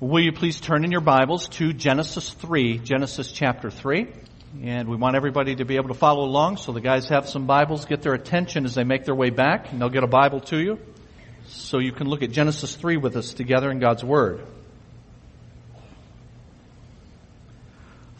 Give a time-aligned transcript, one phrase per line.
[0.00, 4.06] Will you please turn in your Bibles to Genesis 3, Genesis chapter 3?
[4.62, 7.44] And we want everybody to be able to follow along, so the guys have some
[7.44, 10.40] Bibles, get their attention as they make their way back, and they'll get a Bible
[10.40, 10.78] to you.
[11.48, 14.46] So you can look at Genesis 3 with us together in God's Word.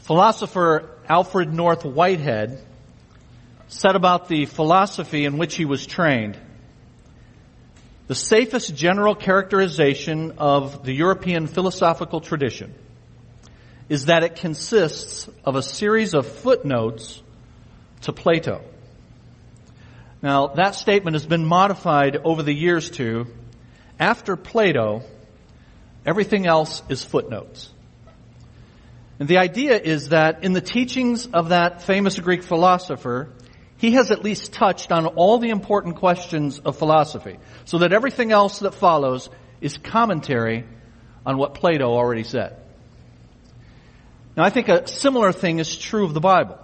[0.00, 2.62] Philosopher Alfred North Whitehead
[3.68, 6.36] said about the philosophy in which he was trained,
[8.10, 12.74] the safest general characterization of the European philosophical tradition
[13.88, 17.22] is that it consists of a series of footnotes
[18.00, 18.62] to Plato.
[20.22, 23.28] Now, that statement has been modified over the years to,
[24.00, 25.02] after Plato,
[26.04, 27.70] everything else is footnotes.
[29.20, 33.30] And the idea is that in the teachings of that famous Greek philosopher,
[33.80, 38.30] he has at least touched on all the important questions of philosophy, so that everything
[38.30, 39.30] else that follows
[39.62, 40.66] is commentary
[41.24, 42.56] on what Plato already said.
[44.36, 46.58] Now I think a similar thing is true of the Bible,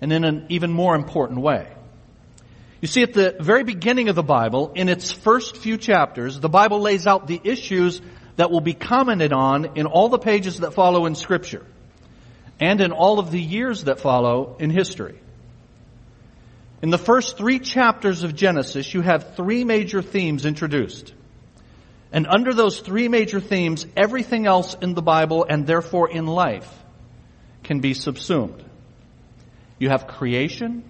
[0.00, 1.68] and in an even more important way.
[2.80, 6.48] You see, at the very beginning of the Bible, in its first few chapters, the
[6.48, 8.02] Bible lays out the issues
[8.34, 11.64] that will be commented on in all the pages that follow in Scripture,
[12.58, 15.21] and in all of the years that follow in history.
[16.82, 21.14] In the first three chapters of Genesis, you have three major themes introduced.
[22.12, 26.68] And under those three major themes, everything else in the Bible and therefore in life
[27.62, 28.62] can be subsumed.
[29.78, 30.82] You have creation,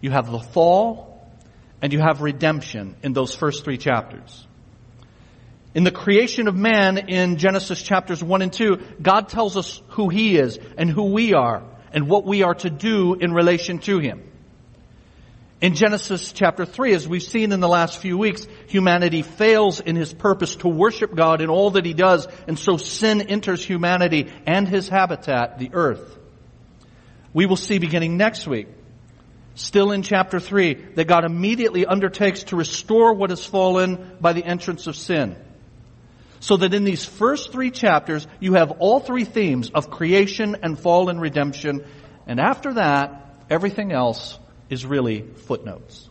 [0.00, 1.28] you have the fall,
[1.82, 4.46] and you have redemption in those first three chapters.
[5.74, 10.08] In the creation of man in Genesis chapters 1 and 2, God tells us who
[10.08, 13.98] He is and who we are and what we are to do in relation to
[13.98, 14.30] Him.
[15.64, 19.96] In Genesis chapter 3, as we've seen in the last few weeks, humanity fails in
[19.96, 24.30] his purpose to worship God in all that he does, and so sin enters humanity
[24.46, 26.18] and his habitat, the earth.
[27.32, 28.66] We will see beginning next week,
[29.54, 34.44] still in chapter 3, that God immediately undertakes to restore what has fallen by the
[34.44, 35.34] entrance of sin.
[36.40, 40.78] So that in these first three chapters, you have all three themes of creation and
[40.78, 41.86] fall and redemption,
[42.26, 44.38] and after that, everything else
[44.74, 46.10] is really footnotes.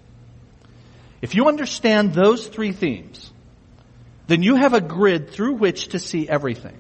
[1.22, 3.32] If you understand those three themes,
[4.28, 6.78] then you have a grid through which to see everything.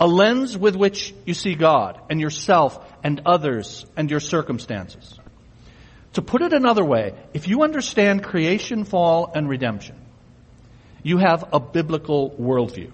[0.00, 5.18] A lens with which you see God and yourself and others and your circumstances.
[6.14, 9.96] To put it another way, if you understand creation, fall, and redemption,
[11.02, 12.92] you have a biblical worldview.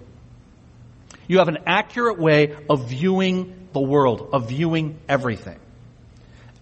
[1.27, 5.59] You have an accurate way of viewing the world, of viewing everything.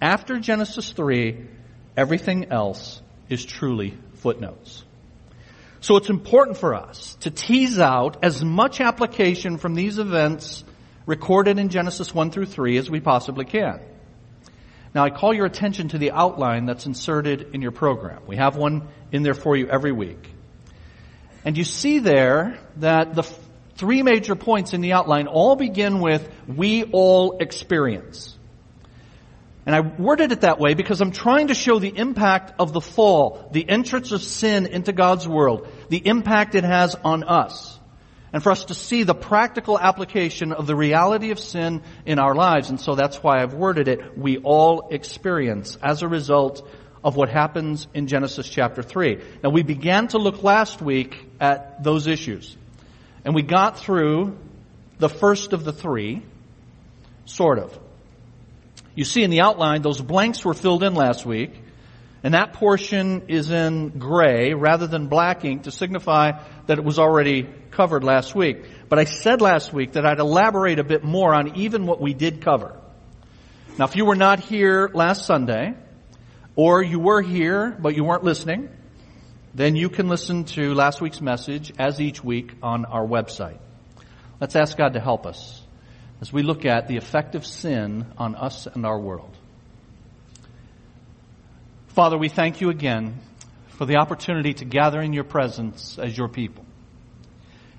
[0.02, 1.46] After Genesis 3,
[1.98, 4.84] everything else is truly footnotes.
[5.82, 10.64] So it's important for us to tease out as much application from these events
[11.06, 13.80] recorded in Genesis 1 through 3 as we possibly can.
[14.94, 18.24] Now I call your attention to the outline that's inserted in your program.
[18.26, 20.30] We have one in there for you every week.
[21.46, 23.24] And you see there that the
[23.76, 28.38] three major points in the outline all begin with we all experience.
[29.70, 32.82] And I worded it that way because I'm trying to show the impact of the
[32.82, 37.78] fall, the entrance of sin into God's world, the impact it has on us.
[38.34, 42.34] And for us to see the practical application of the reality of sin in our
[42.34, 42.72] lives.
[42.72, 46.68] And so that's why I've worded it, we all experience as a result
[47.04, 49.22] of what happens in Genesis chapter 3.
[49.44, 52.58] Now we began to look last week at those issues.
[53.24, 54.36] And we got through
[54.98, 56.24] the first of the three,
[57.26, 57.80] sort of.
[58.96, 61.54] You see in the outline, those blanks were filled in last week,
[62.24, 67.00] and that portion is in gray rather than black ink to signify that it was
[67.00, 68.66] already covered last week.
[68.90, 72.14] But I said last week that I'd elaborate a bit more on even what we
[72.14, 72.76] did cover.
[73.78, 75.76] Now if you were not here last Sunday,
[76.56, 78.70] or you were here but you weren't listening,
[79.54, 83.60] then you can listen to last week's message as each week on our website.
[84.42, 85.59] Let's ask God to help us
[86.22, 89.36] as we look at the effect of sin on us and our world.
[91.90, 93.20] Father, we thank you again
[93.70, 96.66] for the opportunity to gather in your presence as your people.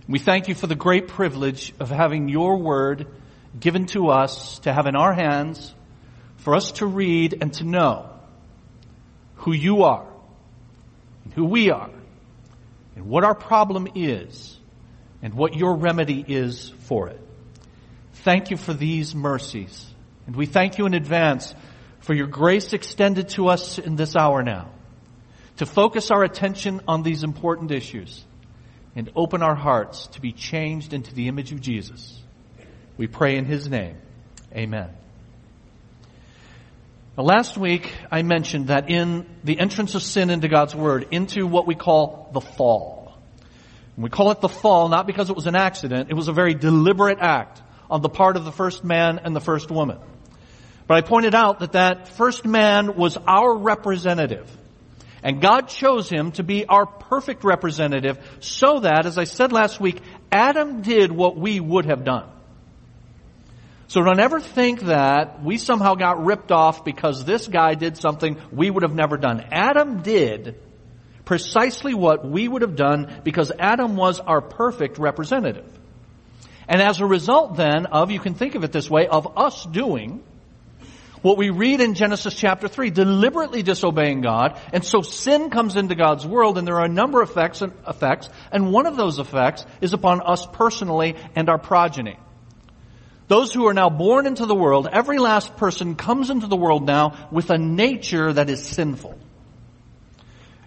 [0.09, 3.07] We thank you for the great privilege of having your word
[3.59, 5.75] given to us to have in our hands
[6.39, 8.09] for us to read and to know
[9.37, 10.07] who you are
[11.25, 11.91] and who we are
[12.97, 14.59] and what our problem is
[15.23, 17.21] and what your remedy is for it.
[18.23, 19.87] Thank you for these mercies.
[20.27, 21.55] And we thank you in advance
[22.01, 24.71] for your grace extended to us in this hour now
[25.57, 28.25] to focus our attention on these important issues.
[28.97, 32.21] and open our hearts to be changed into the image of Jesus.
[32.97, 33.97] We pray in His name.
[34.53, 34.91] Amen.
[37.17, 41.47] Now, last week I mentioned that in the entrance of sin into God's Word, into
[41.47, 43.17] what we call the fall.
[43.95, 46.33] And we call it the fall not because it was an accident, it was a
[46.33, 49.99] very deliberate act on the part of the first man and the first woman.
[50.87, 54.51] But I pointed out that that first man was our representative.
[55.23, 59.81] And God chose him to be our perfect representative so that, as I said last
[59.81, 60.01] week,
[60.33, 62.29] Adam did what we would have done.
[63.89, 68.37] So don't ever think that we somehow got ripped off because this guy did something
[68.53, 69.45] we would have never done.
[69.51, 70.55] Adam did
[71.25, 75.80] precisely what we would have done because Adam was our perfect representative.
[76.71, 79.67] And as a result then of, you can think of it this way, of us
[79.67, 80.23] doing
[81.21, 85.97] what we read in Genesis chapter 3, deliberately disobeying God, and so sin comes into
[85.97, 89.19] God's world, and there are a number of effects and, effects, and one of those
[89.19, 92.17] effects is upon us personally and our progeny.
[93.27, 96.87] Those who are now born into the world, every last person comes into the world
[96.87, 99.19] now with a nature that is sinful.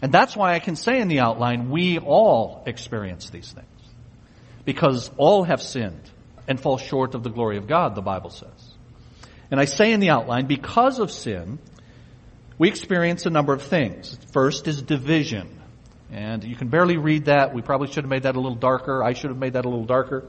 [0.02, 3.68] And that's why I can say in the outline, we all experience these things.
[4.66, 6.10] Because all have sinned
[6.48, 8.74] and fall short of the glory of God, the Bible says.
[9.52, 11.60] And I say in the outline, because of sin,
[12.58, 14.18] we experience a number of things.
[14.32, 15.60] First is division.
[16.12, 17.54] And you can barely read that.
[17.54, 19.04] We probably should have made that a little darker.
[19.04, 20.28] I should have made that a little darker.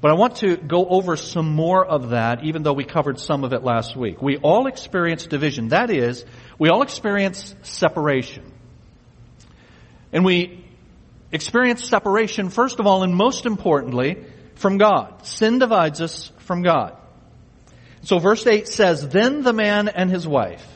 [0.00, 3.44] But I want to go over some more of that, even though we covered some
[3.44, 4.22] of it last week.
[4.22, 5.68] We all experience division.
[5.68, 6.24] That is,
[6.58, 8.50] we all experience separation.
[10.10, 10.64] And we
[11.32, 14.24] experience separation, first of all, and most importantly,
[14.54, 15.26] from God.
[15.26, 16.96] Sin divides us from God.
[18.02, 20.66] So verse 8 says, Then the man and his wife,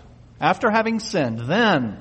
[0.40, 1.98] after having sinned, then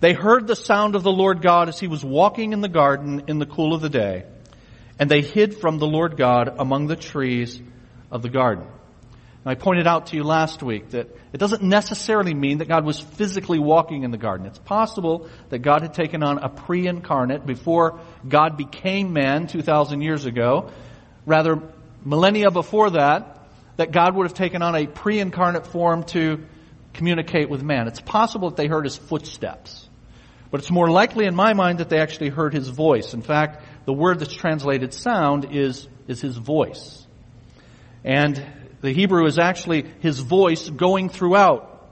[0.00, 3.24] they heard the sound of the Lord God as he was walking in the garden
[3.26, 4.24] in the cool of the day,
[4.98, 7.60] and they hid from the Lord God among the trees
[8.10, 8.66] of the garden.
[9.44, 12.84] And I pointed out to you last week that it doesn't necessarily mean that God
[12.84, 14.46] was physically walking in the garden.
[14.46, 20.24] It's possible that God had taken on a pre-incarnate before God became man 2,000 years
[20.24, 20.70] ago.
[21.24, 21.62] Rather,
[22.04, 23.46] millennia before that,
[23.76, 26.44] that God would have taken on a pre-incarnate form to
[26.94, 27.86] communicate with man.
[27.86, 29.88] It's possible that they heard his footsteps.
[30.50, 33.14] But it's more likely in my mind that they actually heard his voice.
[33.14, 37.06] In fact, the word that's translated sound is, is his voice.
[38.02, 38.42] And
[38.80, 41.88] the Hebrew is actually his voice going throughout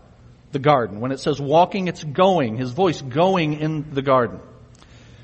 [0.52, 1.00] the garden.
[1.00, 4.40] When it says walking, it's going, his voice going in the garden.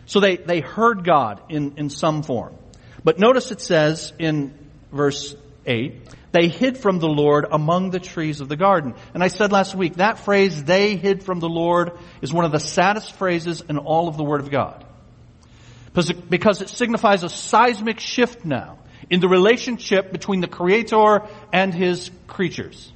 [0.06, 2.56] So they, they heard God in, in some form.
[3.04, 4.54] But notice it says in
[4.90, 8.94] verse 8, they hid from the Lord among the trees of the garden.
[9.14, 12.52] And I said last week, that phrase, they hid from the Lord, is one of
[12.52, 14.84] the saddest phrases in all of the Word of God.
[15.94, 18.78] Because it signifies a seismic shift now
[19.12, 22.90] in the relationship between the Creator and His creatures.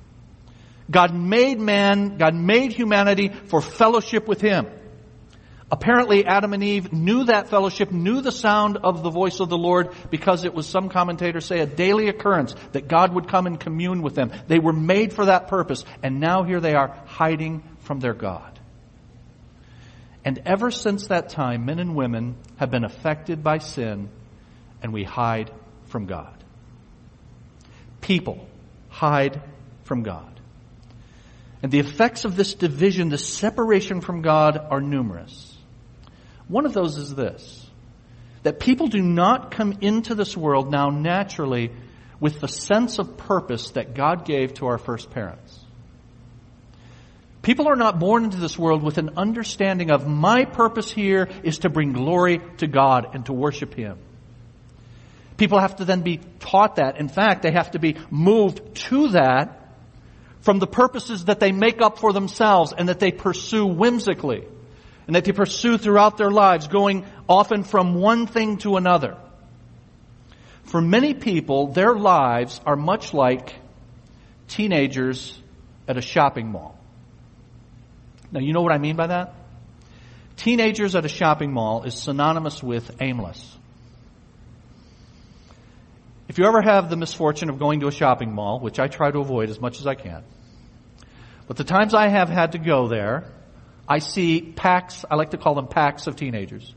[0.90, 4.66] God made man, God made humanity for fellowship with Him.
[5.70, 9.58] Apparently Adam and Eve knew that fellowship, knew the sound of the voice of the
[9.58, 13.60] Lord because it was, some commentators say, a daily occurrence that God would come and
[13.60, 14.32] commune with them.
[14.46, 15.84] They were made for that purpose.
[16.02, 18.58] And now here they are hiding from their God.
[20.24, 24.08] And ever since that time, men and women have been affected by sin
[24.82, 25.50] and we hide
[25.96, 26.44] from God.
[28.02, 28.46] People
[28.90, 29.40] hide
[29.84, 30.38] from God.
[31.62, 35.56] And the effects of this division, this separation from God are numerous.
[36.48, 37.66] One of those is this
[38.42, 41.72] that people do not come into this world now naturally
[42.20, 45.58] with the sense of purpose that God gave to our first parents.
[47.40, 51.60] People are not born into this world with an understanding of my purpose here is
[51.60, 53.96] to bring glory to God and to worship Him.
[55.36, 56.98] People have to then be taught that.
[56.98, 59.74] In fact, they have to be moved to that
[60.40, 64.44] from the purposes that they make up for themselves and that they pursue whimsically
[65.06, 69.16] and that they pursue throughout their lives, going often from one thing to another.
[70.64, 73.54] For many people, their lives are much like
[74.48, 75.38] teenagers
[75.86, 76.78] at a shopping mall.
[78.32, 79.34] Now, you know what I mean by that?
[80.36, 83.55] Teenagers at a shopping mall is synonymous with aimless.
[86.28, 89.10] If you ever have the misfortune of going to a shopping mall, which I try
[89.10, 90.24] to avoid as much as I can,
[91.46, 93.32] but the times I have had to go there,
[93.88, 96.74] I see packs, I like to call them packs of teenagers.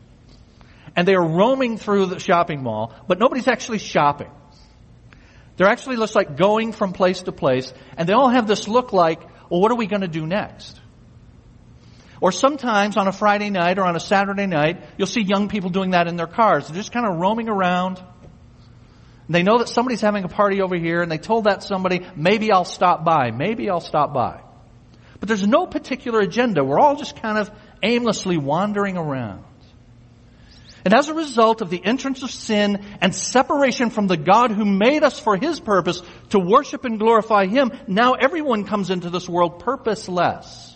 [0.95, 4.29] And they are roaming through the shopping mall, but nobody's actually shopping.
[5.57, 8.93] They're actually just like going from place to place, and they all have this look
[8.93, 10.79] like, well, what are we going to do next?
[12.21, 15.69] Or sometimes on a Friday night or on a Saturday night, you'll see young people
[15.69, 16.67] doing that in their cars.
[16.67, 18.01] They're just kind of roaming around.
[19.29, 22.51] They know that somebody's having a party over here and they told that somebody, maybe
[22.51, 24.41] I'll stop by, maybe I'll stop by.
[25.19, 26.63] But there's no particular agenda.
[26.63, 27.51] We're all just kind of
[27.83, 29.43] aimlessly wandering around.
[30.83, 34.65] And as a result of the entrance of sin and separation from the God who
[34.65, 39.29] made us for His purpose to worship and glorify Him, now everyone comes into this
[39.29, 40.75] world purposeless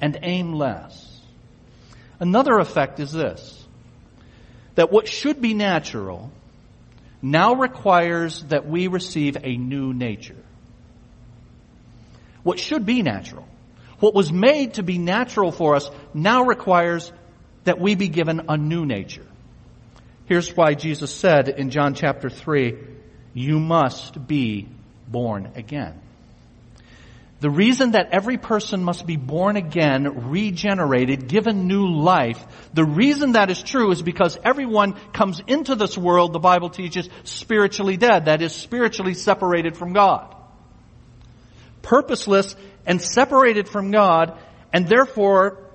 [0.00, 1.06] and aimless.
[2.18, 3.64] Another effect is this,
[4.74, 6.32] that what should be natural
[7.22, 10.42] now requires that we receive a new nature.
[12.42, 13.46] What should be natural,
[13.98, 17.12] what was made to be natural for us now requires
[17.64, 19.26] that we be given a new nature.
[20.24, 22.78] Here's why Jesus said in John chapter 3,
[23.34, 24.68] you must be
[25.08, 26.00] born again.
[27.40, 32.38] The reason that every person must be born again, regenerated, given new life,
[32.74, 37.08] the reason that is true is because everyone comes into this world, the Bible teaches,
[37.24, 38.26] spiritually dead.
[38.26, 40.36] That is, spiritually separated from God.
[41.80, 42.54] Purposeless
[42.84, 44.38] and separated from God,
[44.70, 45.70] and therefore,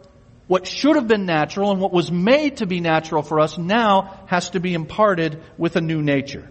[0.45, 4.19] what should have been natural and what was made to be natural for us now
[4.27, 6.47] has to be imparted with a new nature.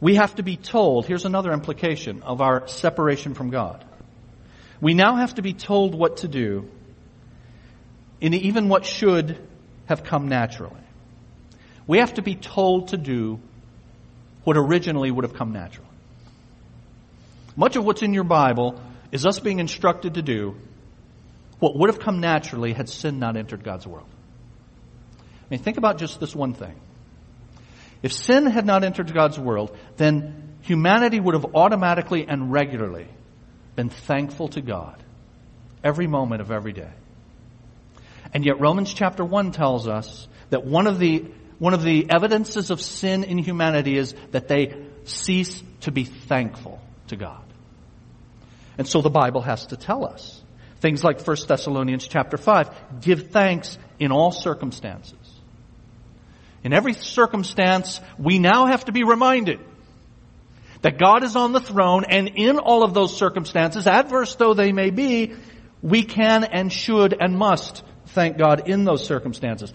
[0.00, 3.84] We have to be told, here's another implication of our separation from God.
[4.80, 6.70] We now have to be told what to do
[8.20, 9.38] in even what should
[9.86, 10.80] have come naturally.
[11.86, 13.40] We have to be told to do
[14.44, 15.88] what originally would have come naturally.
[17.56, 20.54] Much of what's in your Bible is us being instructed to do
[21.58, 24.06] what would have come naturally had sin not entered God's world.
[25.18, 26.78] I mean, think about just this one thing.
[28.02, 33.08] If sin had not entered God's world, then humanity would have automatically and regularly
[33.74, 35.02] been thankful to God
[35.82, 36.90] every moment of every day.
[38.32, 41.26] And yet Romans chapter 1 tells us that one of the,
[41.58, 46.80] one of the evidences of sin in humanity is that they cease to be thankful
[47.08, 47.42] to God.
[48.76, 50.40] And so the Bible has to tell us
[50.80, 55.16] things like 1 Thessalonians chapter 5, give thanks in all circumstances.
[56.64, 59.60] In every circumstance, we now have to be reminded
[60.82, 64.72] that God is on the throne and in all of those circumstances, adverse though they
[64.72, 65.34] may be,
[65.82, 69.72] we can and should and must thank God in those circumstances.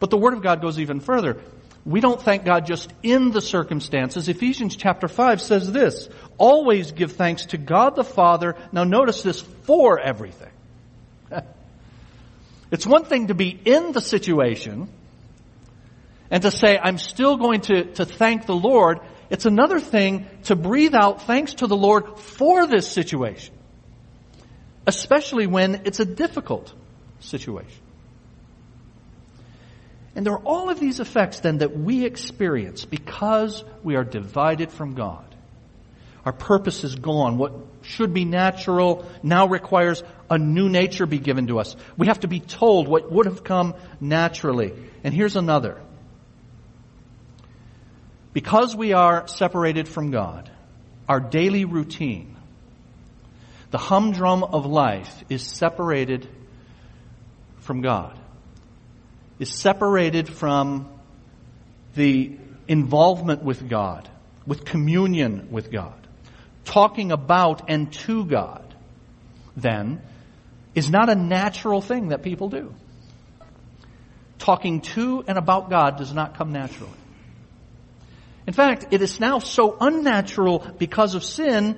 [0.00, 1.40] But the Word of God goes even further.
[1.84, 4.28] We don't thank God just in the circumstances.
[4.28, 8.56] Ephesians chapter 5 says this, always give thanks to God the Father.
[8.72, 10.50] Now notice this, for everything.
[12.70, 14.88] it's one thing to be in the situation,
[16.30, 20.56] and to say, I'm still going to, to thank the Lord, it's another thing to
[20.56, 23.54] breathe out thanks to the Lord for this situation.
[24.86, 26.72] Especially when it's a difficult
[27.20, 27.82] situation.
[30.14, 34.72] And there are all of these effects then that we experience because we are divided
[34.72, 35.24] from God.
[36.24, 37.38] Our purpose is gone.
[37.38, 41.76] What should be natural now requires a new nature be given to us.
[41.96, 44.72] We have to be told what would have come naturally.
[45.04, 45.80] And here's another.
[48.32, 50.50] Because we are separated from God,
[51.08, 52.36] our daily routine,
[53.70, 56.28] the humdrum of life is separated
[57.58, 58.18] from God,
[59.38, 60.88] is separated from
[61.94, 64.08] the involvement with God,
[64.46, 65.94] with communion with God,
[66.64, 68.64] talking about and to God,
[69.56, 70.00] then,
[70.74, 72.72] is not a natural thing that people do.
[74.38, 76.92] Talking to and about God does not come naturally.
[78.48, 81.76] In fact, it is now so unnatural because of sin,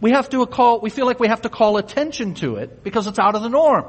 [0.00, 3.08] we have to call, we feel like we have to call attention to it because
[3.08, 3.84] it's out of the norm.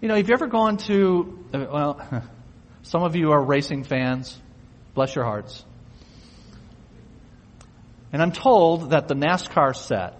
[0.00, 2.22] You know, have you ever gone to, uh, well,
[2.82, 4.40] some of you are racing fans.
[4.94, 5.66] Bless your hearts.
[8.14, 10.18] And I'm told that the NASCAR set,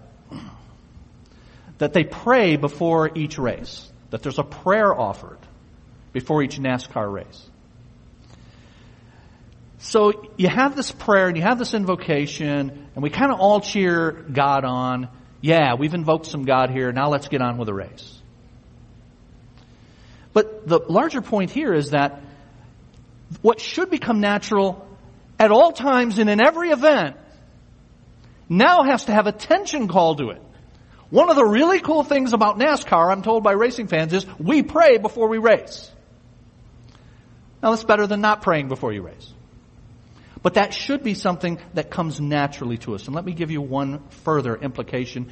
[1.79, 3.91] that they pray before each race.
[4.11, 5.39] That there's a prayer offered
[6.13, 7.47] before each NASCAR race.
[9.81, 13.61] So you have this prayer and you have this invocation and we kind of all
[13.61, 15.09] cheer God on.
[15.41, 16.91] Yeah, we've invoked some God here.
[16.91, 18.21] Now let's get on with the race.
[20.33, 22.21] But the larger point here is that
[23.41, 24.87] what should become natural
[25.39, 27.17] at all times and in every event
[28.47, 30.41] now has to have attention called to it.
[31.09, 34.61] One of the really cool things about NASCAR, I'm told by racing fans, is we
[34.61, 35.91] pray before we race.
[37.63, 39.33] Now that's better than not praying before you race.
[40.43, 43.05] But that should be something that comes naturally to us.
[43.05, 45.29] And let me give you one further implication.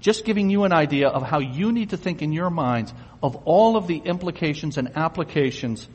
[0.00, 2.92] just giving you an idea of how you need to think in your minds
[3.22, 5.88] of all of the implications and applications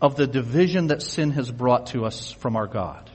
[0.00, 3.10] of the division that sin has brought to us from our God.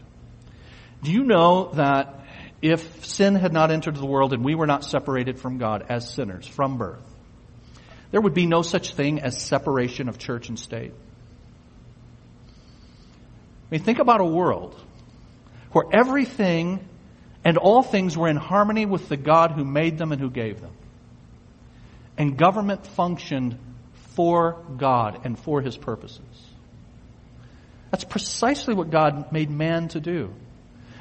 [1.03, 2.25] Do you know that
[2.61, 6.11] if sin had not entered the world and we were not separated from God as
[6.13, 6.99] sinners from birth,
[8.11, 10.93] there would be no such thing as separation of church and state?
[13.71, 14.75] I mean, think about a world
[15.71, 16.85] where everything
[17.45, 20.59] and all things were in harmony with the God who made them and who gave
[20.59, 20.73] them.
[22.17, 23.57] And government functioned
[24.15, 26.19] for God and for His purposes.
[27.91, 30.33] That's precisely what God made man to do.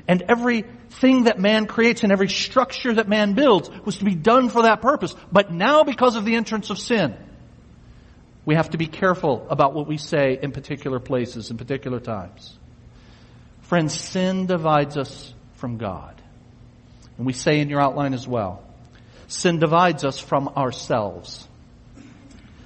[0.07, 4.49] And everything that man creates and every structure that man builds was to be done
[4.49, 5.15] for that purpose.
[5.33, 7.17] But now because of the entrance of sin,
[8.45, 12.57] we have to be careful about what we say in particular places, in particular times.
[13.71, 16.21] Friends, sin divides us from God.
[17.17, 18.65] And we say in your outline as well,
[19.29, 21.47] sin divides us from ourselves.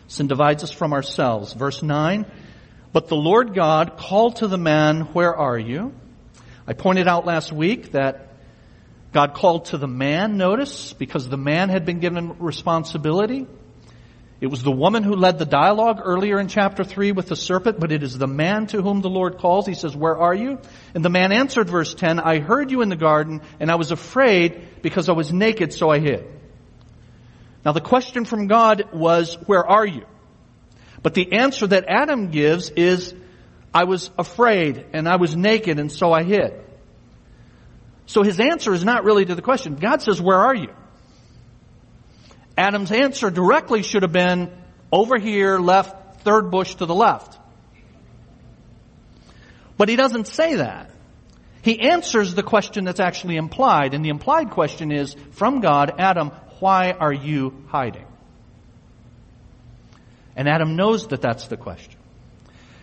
[0.08, 1.52] Sin divides us from ourselves.
[1.52, 2.24] Verse 9,
[2.94, 5.92] but the Lord God called to the man, where are you?
[6.66, 8.28] I pointed out last week that
[9.12, 13.46] God called to the man, notice, because the man had been given responsibility.
[14.44, 17.80] It was the woman who led the dialogue earlier in chapter 3 with the serpent,
[17.80, 19.66] but it is the man to whom the Lord calls.
[19.66, 20.58] He says, where are you?
[20.94, 23.90] And the man answered, verse 10, I heard you in the garden, and I was
[23.90, 26.26] afraid because I was naked, so I hid.
[27.64, 30.04] Now the question from God was, where are you?
[31.02, 33.14] But the answer that Adam gives is,
[33.72, 36.52] I was afraid, and I was naked, and so I hid.
[38.04, 39.76] So his answer is not really to the question.
[39.76, 40.68] God says, where are you?
[42.56, 44.52] Adam's answer directly should have been
[44.92, 47.38] over here, left, third bush to the left.
[49.76, 50.90] But he doesn't say that.
[51.62, 56.30] He answers the question that's actually implied, and the implied question is, from God, Adam,
[56.60, 58.06] why are you hiding?
[60.36, 61.98] And Adam knows that that's the question.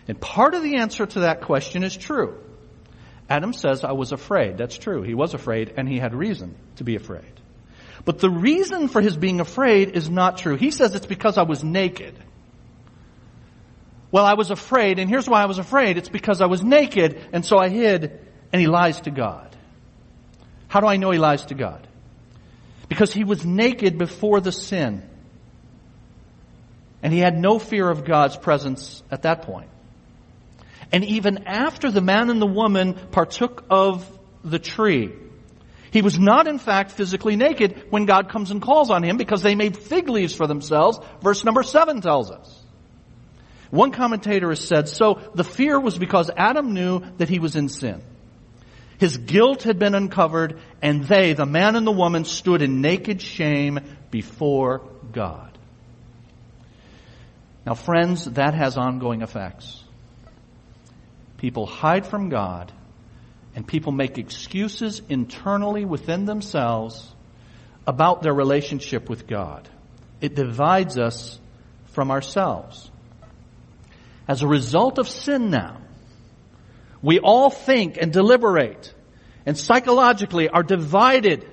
[0.07, 2.37] And part of the answer to that question is true.
[3.29, 4.57] Adam says, I was afraid.
[4.57, 5.03] That's true.
[5.03, 7.40] He was afraid, and he had reason to be afraid.
[8.05, 10.55] But the reason for his being afraid is not true.
[10.55, 12.15] He says it's because I was naked.
[14.11, 15.97] Well, I was afraid, and here's why I was afraid.
[15.97, 18.19] It's because I was naked, and so I hid,
[18.51, 19.55] and he lies to God.
[20.67, 21.87] How do I know he lies to God?
[22.89, 25.07] Because he was naked before the sin.
[27.01, 29.69] And he had no fear of God's presence at that point.
[30.91, 34.05] And even after the man and the woman partook of
[34.43, 35.13] the tree,
[35.91, 39.41] he was not in fact physically naked when God comes and calls on him because
[39.41, 40.99] they made fig leaves for themselves.
[41.21, 42.57] Verse number seven tells us.
[43.71, 47.67] One commentator has said, so the fear was because Adam knew that he was in
[47.69, 48.01] sin.
[48.99, 53.21] His guilt had been uncovered and they, the man and the woman, stood in naked
[53.21, 53.79] shame
[54.11, 55.57] before God.
[57.65, 59.83] Now friends, that has ongoing effects.
[61.37, 62.71] People hide from God
[63.55, 67.13] and people make excuses internally within themselves
[67.85, 69.67] about their relationship with God.
[70.21, 71.39] It divides us
[71.87, 72.89] from ourselves.
[74.27, 75.81] As a result of sin now,
[77.01, 78.93] we all think and deliberate
[79.45, 81.49] and psychologically are divided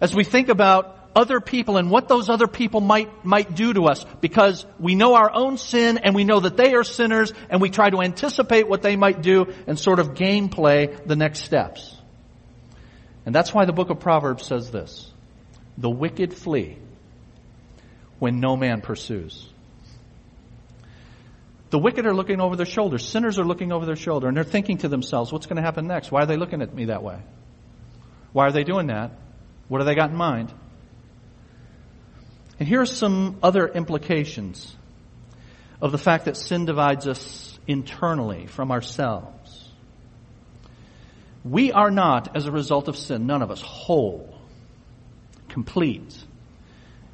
[0.00, 3.84] as we think about other people and what those other people might, might do to
[3.84, 7.60] us because we know our own sin and we know that they are sinners and
[7.60, 11.40] we try to anticipate what they might do and sort of game play the next
[11.40, 11.96] steps.
[13.26, 15.10] And that's why the book of Proverbs says this.
[15.78, 16.78] The wicked flee
[18.18, 19.48] when no man pursues.
[21.70, 22.98] The wicked are looking over their shoulder.
[22.98, 25.86] Sinners are looking over their shoulder and they're thinking to themselves, what's going to happen
[25.86, 26.10] next?
[26.10, 27.20] Why are they looking at me that way?
[28.32, 29.12] Why are they doing that?
[29.68, 30.52] What have they got in mind?
[32.60, 34.76] And here are some other implications
[35.80, 39.70] of the fact that sin divides us internally from ourselves.
[41.42, 44.38] We are not, as a result of sin, none of us, whole,
[45.48, 46.14] complete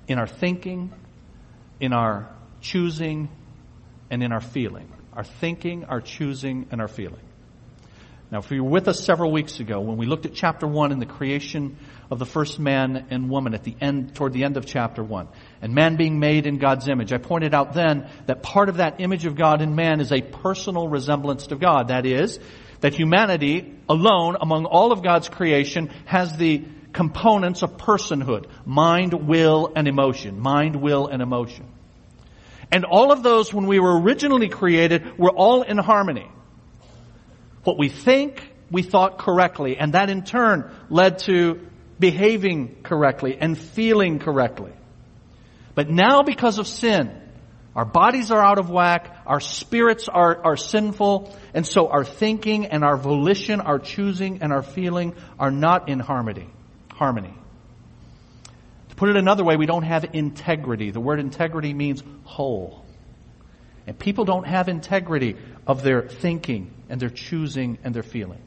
[0.09, 0.93] in our thinking,
[1.79, 2.29] in our
[2.61, 3.29] choosing,
[4.11, 4.93] and in our feeling.
[5.13, 7.26] Our thinking, our choosing, and our feeling.
[8.29, 10.91] Now, if you were with us several weeks ago when we looked at chapter one
[10.91, 11.77] and the creation
[12.11, 15.29] of the first man and woman at the end, toward the end of chapter one,
[15.63, 19.01] and man being made in God's image, I pointed out then that part of that
[19.01, 21.89] image of God in man is a personal resemblance to God.
[21.89, 22.41] That is,
[22.81, 28.47] that humanity alone among all of God's creation has the components of personhood.
[28.65, 30.41] Mind, will, and emotion.
[30.41, 31.67] Mind, will, and emotion.
[32.73, 36.29] And all of those when we were originally created were all in harmony.
[37.67, 41.67] What we think, we thought correctly, and that in turn led to
[41.99, 44.71] behaving correctly and feeling correctly.
[45.75, 47.11] But now because of sin,
[47.75, 52.67] our bodies are out of whack, our spirits are, are sinful, and so our thinking
[52.67, 56.49] and our volition, our choosing and our feeling are not in harmony.
[56.93, 57.35] Harmony.
[58.91, 60.93] To put it another way, we don't have integrity.
[60.93, 62.87] The word integrity means whole.
[63.89, 68.43] And people don't have integrity of their thinking and their choosing and their feeling.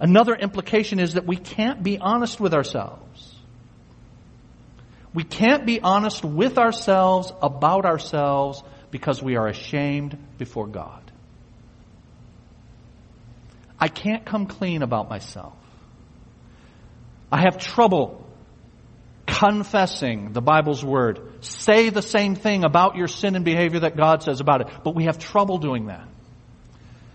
[0.00, 3.34] Another implication is that we can't be honest with ourselves.
[5.12, 11.00] We can't be honest with ourselves about ourselves because we are ashamed before God.
[13.78, 15.54] I can't come clean about myself.
[17.30, 18.24] I have trouble
[19.26, 21.44] confessing the Bible's word.
[21.44, 24.68] Say the same thing about your sin and behavior that God says about it.
[24.84, 26.08] But we have trouble doing that.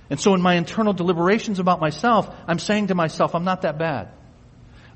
[0.10, 3.78] And so in my internal deliberations about myself, I'm saying to myself, I'm not that
[3.78, 4.10] bad.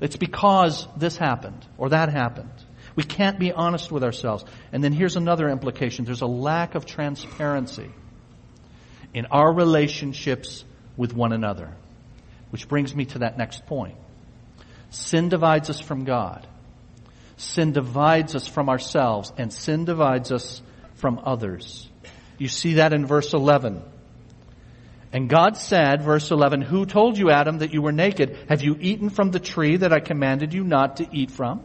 [0.00, 2.50] It's because this happened or that happened.
[2.96, 4.44] We can't be honest with ourselves.
[4.72, 6.04] And then here's another implication.
[6.04, 7.90] There's a lack of transparency
[9.12, 10.64] in our relationships
[10.96, 11.72] with one another.
[12.50, 13.96] Which brings me to that next point.
[14.90, 16.46] Sin divides us from God.
[17.36, 20.62] Sin divides us from ourselves and sin divides us
[20.94, 21.88] from others.
[22.38, 23.82] You see that in verse 11.
[25.14, 28.36] And God said, verse 11, Who told you, Adam, that you were naked?
[28.48, 31.62] Have you eaten from the tree that I commanded you not to eat from?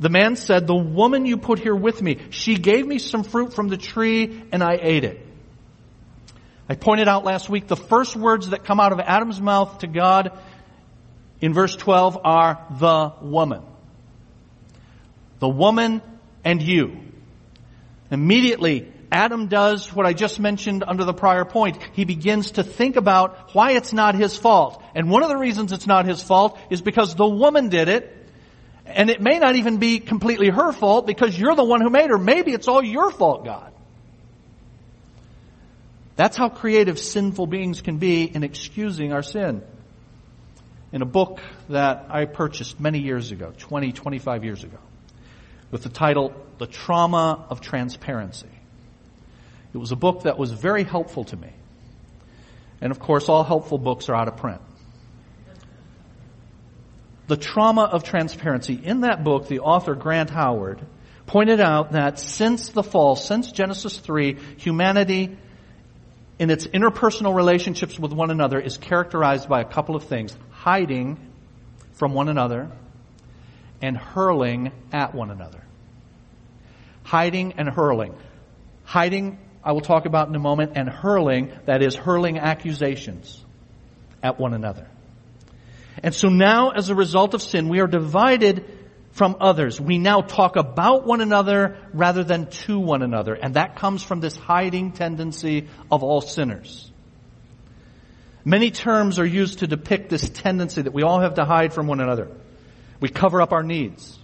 [0.00, 3.54] The man said, The woman you put here with me, she gave me some fruit
[3.54, 5.24] from the tree and I ate it.
[6.68, 9.86] I pointed out last week the first words that come out of Adam's mouth to
[9.86, 10.36] God
[11.40, 13.62] in verse 12 are the woman
[15.38, 16.02] the woman
[16.44, 16.98] and you.
[18.10, 21.78] Immediately, Adam does what I just mentioned under the prior point.
[21.94, 24.82] He begins to think about why it's not his fault.
[24.94, 28.14] And one of the reasons it's not his fault is because the woman did it.
[28.84, 32.10] And it may not even be completely her fault because you're the one who made
[32.10, 32.18] her.
[32.18, 33.72] Maybe it's all your fault, God.
[36.16, 39.62] That's how creative sinful beings can be in excusing our sin.
[40.90, 44.78] In a book that I purchased many years ago, 20, 25 years ago,
[45.70, 48.48] with the title, The Trauma of Transparency.
[49.72, 51.52] It was a book that was very helpful to me.
[52.80, 54.60] And of course, all helpful books are out of print.
[57.26, 58.74] The Trauma of Transparency.
[58.74, 60.80] In that book, the author, Grant Howard,
[61.26, 65.36] pointed out that since the fall, since Genesis 3, humanity
[66.38, 70.36] in its interpersonal relationships with one another is characterized by a couple of things.
[70.50, 71.18] Hiding
[71.92, 72.70] from one another,
[73.82, 75.62] and hurling at one another.
[77.02, 78.14] Hiding and hurling.
[78.84, 83.44] Hiding, I will talk about in a moment, and hurling, that is hurling accusations
[84.22, 84.88] at one another.
[86.02, 88.64] And so now, as a result of sin, we are divided
[89.12, 89.78] from others.
[89.78, 93.34] We now talk about one another rather than to one another.
[93.34, 96.90] And that comes from this hiding tendency of all sinners.
[98.46, 101.88] Many terms are used to depict this tendency that we all have to hide from
[101.88, 102.28] one another.
[103.00, 104.18] We cover up our needs.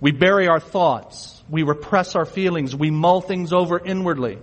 [0.00, 1.40] We bury our thoughts.
[1.48, 2.74] We repress our feelings.
[2.74, 4.38] We mull things over inwardly.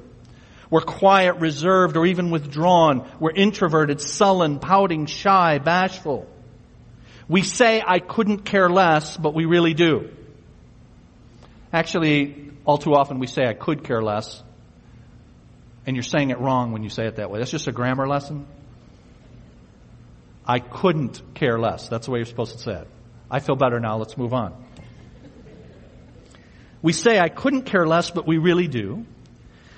[0.75, 3.09] We're quiet, reserved, or even withdrawn.
[3.21, 6.27] We're introverted, sullen, pouting, shy, bashful.
[7.29, 10.09] We say, I couldn't care less, but we really do.
[11.71, 14.43] Actually, all too often we say, I could care less,
[15.87, 17.39] and you're saying it wrong when you say it that way.
[17.39, 18.45] That's just a grammar lesson.
[20.45, 21.87] I couldn't care less.
[21.87, 22.87] That's the way you're supposed to say it.
[23.31, 23.95] I feel better now.
[23.95, 24.53] Let's move on.
[26.81, 29.05] We say, I couldn't care less, but we really do.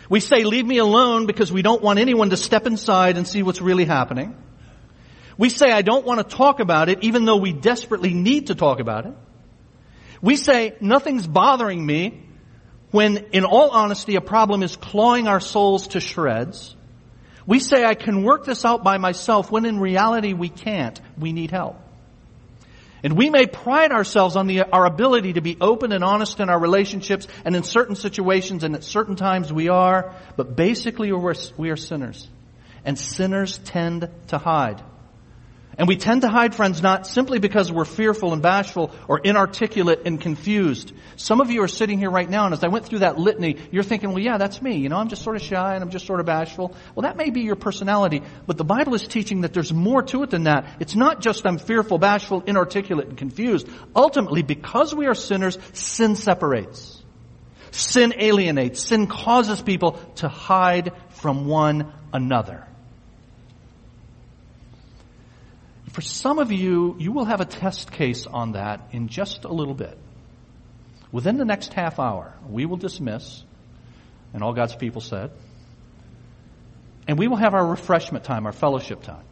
[0.09, 3.43] We say, leave me alone because we don't want anyone to step inside and see
[3.43, 4.35] what's really happening.
[5.37, 8.55] We say, I don't want to talk about it even though we desperately need to
[8.55, 9.13] talk about it.
[10.21, 12.23] We say, nothing's bothering me
[12.91, 16.75] when in all honesty a problem is clawing our souls to shreds.
[17.45, 20.99] We say, I can work this out by myself when in reality we can't.
[21.17, 21.77] We need help.
[23.07, 26.49] And we may pride ourselves on the, our ability to be open and honest in
[26.49, 31.33] our relationships, and in certain situations and at certain times we are, but basically we're,
[31.55, 32.27] we are sinners.
[32.83, 34.83] And sinners tend to hide.
[35.77, 40.01] And we tend to hide, friends, not simply because we're fearful and bashful or inarticulate
[40.05, 40.91] and confused.
[41.17, 43.57] Some of you are sitting here right now, and as I went through that litany,
[43.71, 44.77] you're thinking, well, yeah, that's me.
[44.77, 46.75] You know, I'm just sort of shy and I'm just sort of bashful.
[46.95, 50.23] Well, that may be your personality, but the Bible is teaching that there's more to
[50.23, 50.65] it than that.
[50.79, 53.67] It's not just I'm fearful, bashful, inarticulate, and confused.
[53.95, 57.03] Ultimately, because we are sinners, sin separates.
[57.69, 58.81] Sin alienates.
[58.81, 62.67] Sin causes people to hide from one another.
[65.97, 69.51] For some of you, you will have a test case on that in just a
[69.51, 69.97] little bit.
[71.11, 73.43] Within the next half hour, we will dismiss,
[74.31, 75.31] and all God's people said,
[77.07, 79.23] and we will have our refreshment time, our fellowship time.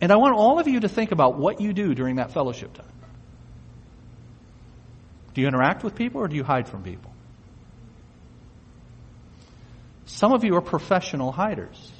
[0.00, 2.72] And I want all of you to think about what you do during that fellowship
[2.72, 2.86] time.
[5.34, 7.12] Do you interact with people or do you hide from people?
[10.06, 11.90] Some of you are professional hiders.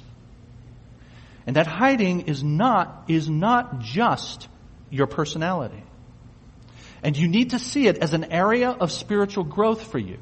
[1.51, 4.47] And that hiding is not, is not just
[4.89, 5.83] your personality.
[7.03, 10.17] And you need to see it as an area of spiritual growth for you.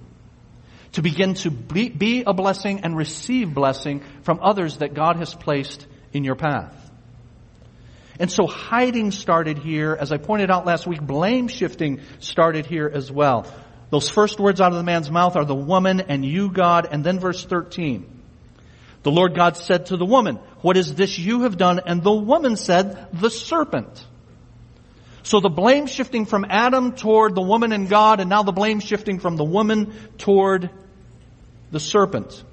[0.94, 5.36] To begin to be, be a blessing and receive blessing from others that God has
[5.36, 6.74] placed in your path.
[8.20, 9.96] And so hiding started here.
[10.02, 13.46] As I pointed out last week, blame shifting started here as well.
[13.92, 16.88] Those first words out of the man's mouth are the woman and you, God.
[16.90, 18.19] And then verse 13.
[19.04, 21.80] The Lord God said to the woman, what is this you have done?
[21.86, 24.06] And the woman said, the serpent.
[25.24, 28.80] So the blame shifting from Adam toward the woman and God, and now the blame
[28.80, 30.70] shifting from the woman toward
[31.72, 32.44] the serpent.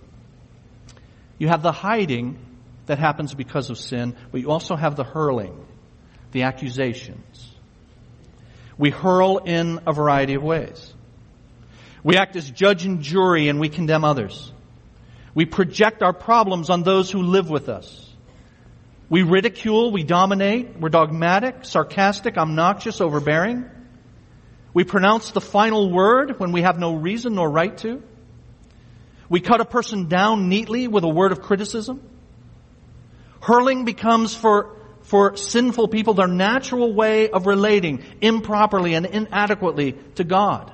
[1.39, 2.39] You have the hiding
[2.87, 5.67] that happens because of sin, but you also have the hurling,
[6.33, 7.53] the accusations.
[8.79, 10.93] We hurl in a variety of ways.
[12.05, 14.53] We act as judge and jury and we condemn others.
[15.37, 18.11] We project our problems on those who live with us.
[19.11, 23.66] We ridicule, we dominate, we're dogmatic, sarcastic, obnoxious, overbearing.
[24.72, 28.03] We pronounce the final word when we have no reason nor right to.
[29.29, 32.01] We cut a person down neatly with a word of criticism.
[33.42, 40.25] Hurling becomes for, for sinful people their natural way of relating improperly and inadequately to
[40.25, 40.72] God.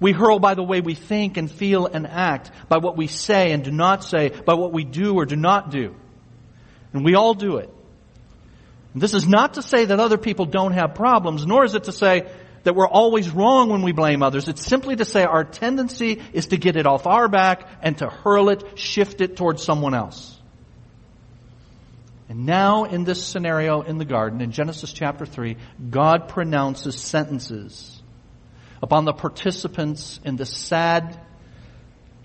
[0.00, 3.52] We hurl by the way we think and feel and act, by what we say
[3.52, 5.94] and do not say, by what we do or do not do.
[6.92, 7.70] And we all do it.
[8.94, 11.84] And this is not to say that other people don't have problems, nor is it
[11.84, 12.30] to say
[12.64, 14.48] that we're always wrong when we blame others.
[14.48, 18.08] It's simply to say our tendency is to get it off our back and to
[18.08, 20.36] hurl it, shift it towards someone else.
[22.28, 25.56] And now in this scenario in the garden, in Genesis chapter 3,
[25.90, 27.97] God pronounces sentences
[28.82, 31.18] upon the participants in this sad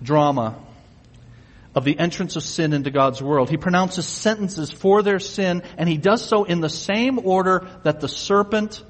[0.02, 0.56] drama
[1.76, 3.50] of the entrance of sin into God's world.
[3.50, 8.00] He pronounces sentences for their sin, and he does so in the same order that
[8.00, 8.84] the serpent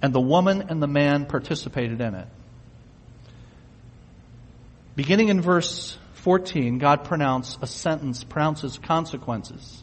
[0.00, 2.28] and the woman and the man participated in it.
[4.94, 9.82] Beginning in verse 14, God pronounces a sentence, pronounces consequences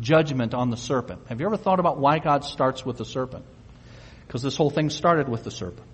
[0.00, 1.20] judgment on the serpent.
[1.28, 3.44] Have you ever thought about why God starts with the serpent?
[4.26, 5.86] Because this whole thing started with the serpent.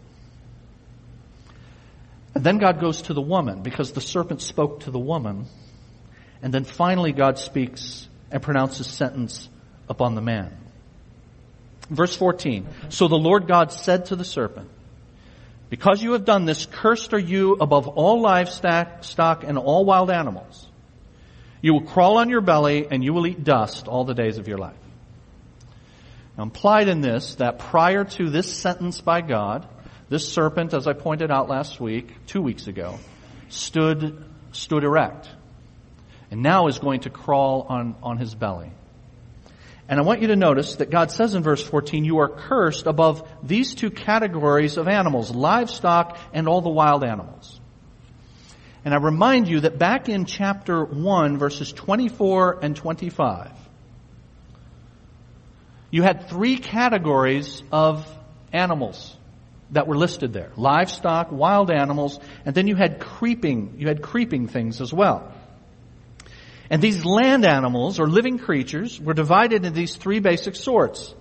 [2.36, 5.46] And then God goes to the woman because the serpent spoke to the woman.
[6.42, 9.48] And then finally God speaks and pronounces sentence
[9.88, 10.54] upon the man.
[11.88, 12.68] Verse 14.
[12.90, 14.68] So the Lord God said to the serpent,
[15.70, 20.10] because you have done this, cursed are you above all livestock stock and all wild
[20.10, 20.68] animals.
[21.62, 24.46] You will crawl on your belly and you will eat dust all the days of
[24.46, 24.76] your life.
[26.36, 29.66] Now, implied in this that prior to this sentence by God,
[30.08, 32.98] this serpent, as I pointed out last week, two weeks ago,
[33.48, 35.28] stood, stood erect.
[36.30, 38.70] And now is going to crawl on, on his belly.
[39.88, 42.86] And I want you to notice that God says in verse 14, you are cursed
[42.86, 47.60] above these two categories of animals, livestock and all the wild animals.
[48.84, 53.50] And I remind you that back in chapter 1, verses 24 and 25,
[55.90, 58.06] you had three categories of
[58.52, 59.16] animals
[59.70, 60.52] that were listed there.
[60.56, 65.32] Livestock, wild animals, and then you had creeping, you had creeping things as well.
[66.70, 71.14] And these land animals, or living creatures, were divided into these three basic sorts.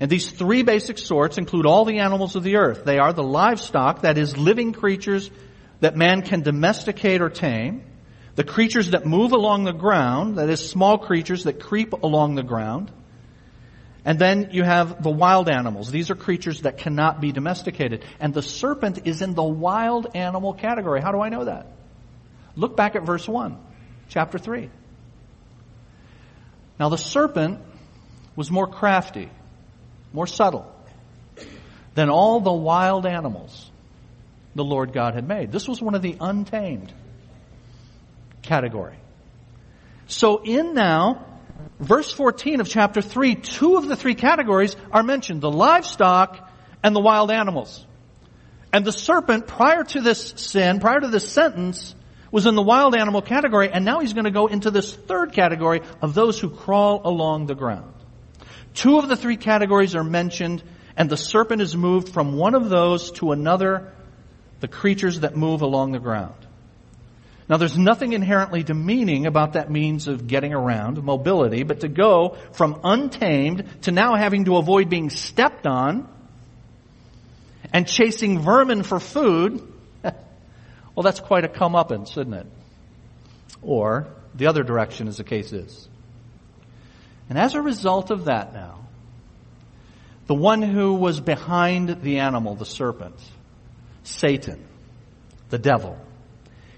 [0.00, 2.84] And these three basic sorts include all the animals of the earth.
[2.84, 5.30] They are the livestock, that is living creatures
[5.80, 7.84] that man can domesticate or tame,
[8.34, 12.42] the creatures that move along the ground, that is small creatures that creep along the
[12.42, 12.90] ground,
[14.04, 15.90] and then you have the wild animals.
[15.90, 18.04] These are creatures that cannot be domesticated.
[18.18, 21.00] And the serpent is in the wild animal category.
[21.00, 21.68] How do I know that?
[22.56, 23.56] Look back at verse 1,
[24.08, 24.70] chapter 3.
[26.80, 27.60] Now the serpent
[28.34, 29.30] was more crafty,
[30.12, 30.70] more subtle
[31.94, 33.70] than all the wild animals
[34.54, 35.52] the Lord God had made.
[35.52, 36.92] This was one of the untamed
[38.42, 38.96] category.
[40.08, 41.24] So in now,
[41.80, 46.50] verse 14 of chapter 3, two of the three categories are mentioned, the livestock
[46.82, 47.84] and the wild animals.
[48.72, 51.94] And the serpent, prior to this sin, prior to this sentence,
[52.30, 55.32] was in the wild animal category, and now he's going to go into this third
[55.32, 57.92] category of those who crawl along the ground.
[58.72, 60.62] Two of the three categories are mentioned,
[60.96, 63.92] and the serpent is moved from one of those to another,
[64.60, 66.41] the creatures that move along the ground.
[67.48, 72.36] Now there's nothing inherently demeaning about that means of getting around, mobility, but to go
[72.52, 76.08] from untamed to now having to avoid being stepped on
[77.72, 79.60] and chasing vermin for food,
[80.02, 82.46] well that's quite a comeuppance, isn't it?
[83.60, 85.88] Or the other direction as the case is.
[87.28, 88.78] And as a result of that now,
[90.26, 93.16] the one who was behind the animal, the serpent,
[94.04, 94.64] Satan,
[95.50, 95.98] the devil,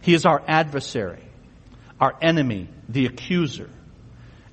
[0.05, 1.23] he is our adversary,
[1.99, 3.71] our enemy, the accuser,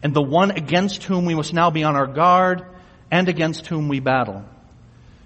[0.02, 2.66] and the one against whom we must now be on our guard
[3.12, 4.46] and against whom we battle.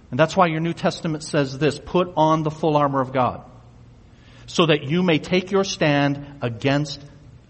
[0.10, 3.46] And that's why your New Testament says this, put on the full armor of God,
[4.48, 7.00] so that you may take your stand against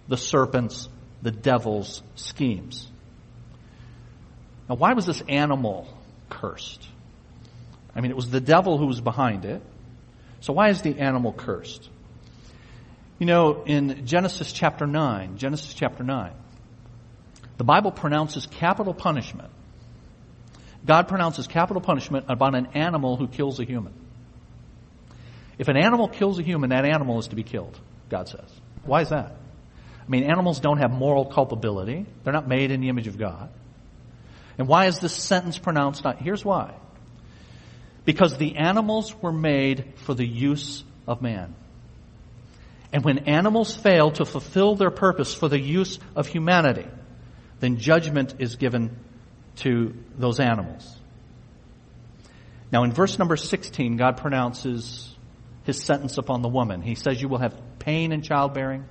[0.10, 0.90] the serpent's,
[1.22, 2.92] the devil's schemes.
[4.68, 5.88] Now why was this animal
[6.30, 6.86] cursed?
[7.96, 9.62] I mean, it was the devil who was behind it.
[10.42, 11.90] So why is the animal cursed?
[13.18, 16.34] You know, in Genesis chapter 9, Genesis chapter 9,
[17.58, 19.50] the Bible pronounces capital punishment.
[20.86, 23.94] God pronounces capital punishment upon an animal who kills a human.
[25.58, 28.50] If an animal kills a human, that animal is to be killed, God says.
[28.84, 29.32] Why is that?
[30.06, 32.06] I mean, animals don't have moral culpability.
[32.24, 33.50] They're not made in the image of God.
[34.58, 36.04] And why is this sentence pronounced?
[36.20, 36.76] Here's why.
[38.04, 41.56] Because the animals were made for the use of man.
[42.94, 46.88] And when animals fail to fulfill their purpose for the use of humanity,
[47.60, 48.98] then judgment is given
[49.58, 50.96] to those animals.
[52.72, 55.14] Now in verse number 16, God pronounces
[55.64, 56.82] his sentence upon the woman.
[56.82, 58.86] He says, you will have pain in childbearing.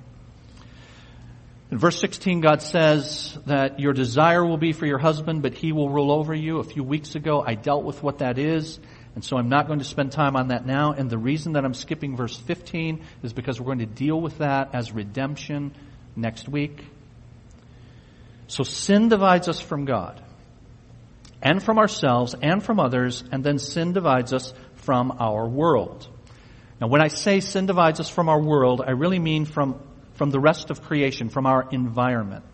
[1.70, 5.72] In verse 16, God says that your desire will be for your husband, but he
[5.72, 6.58] will rule over you.
[6.58, 8.78] A few weeks ago, I dealt with what that is.
[9.14, 10.92] And so I'm not going to spend time on that now.
[10.92, 14.38] And the reason that I'm skipping verse 15 is because we're going to deal with
[14.38, 15.72] that as redemption
[16.16, 16.84] next week.
[18.48, 20.20] So sin divides us from God
[21.42, 26.08] and from ourselves and from others, and then sin divides us from our world.
[26.80, 29.80] Now when I say sin divides us from our world, I really mean from,
[30.14, 32.44] from the rest of creation, from our environment.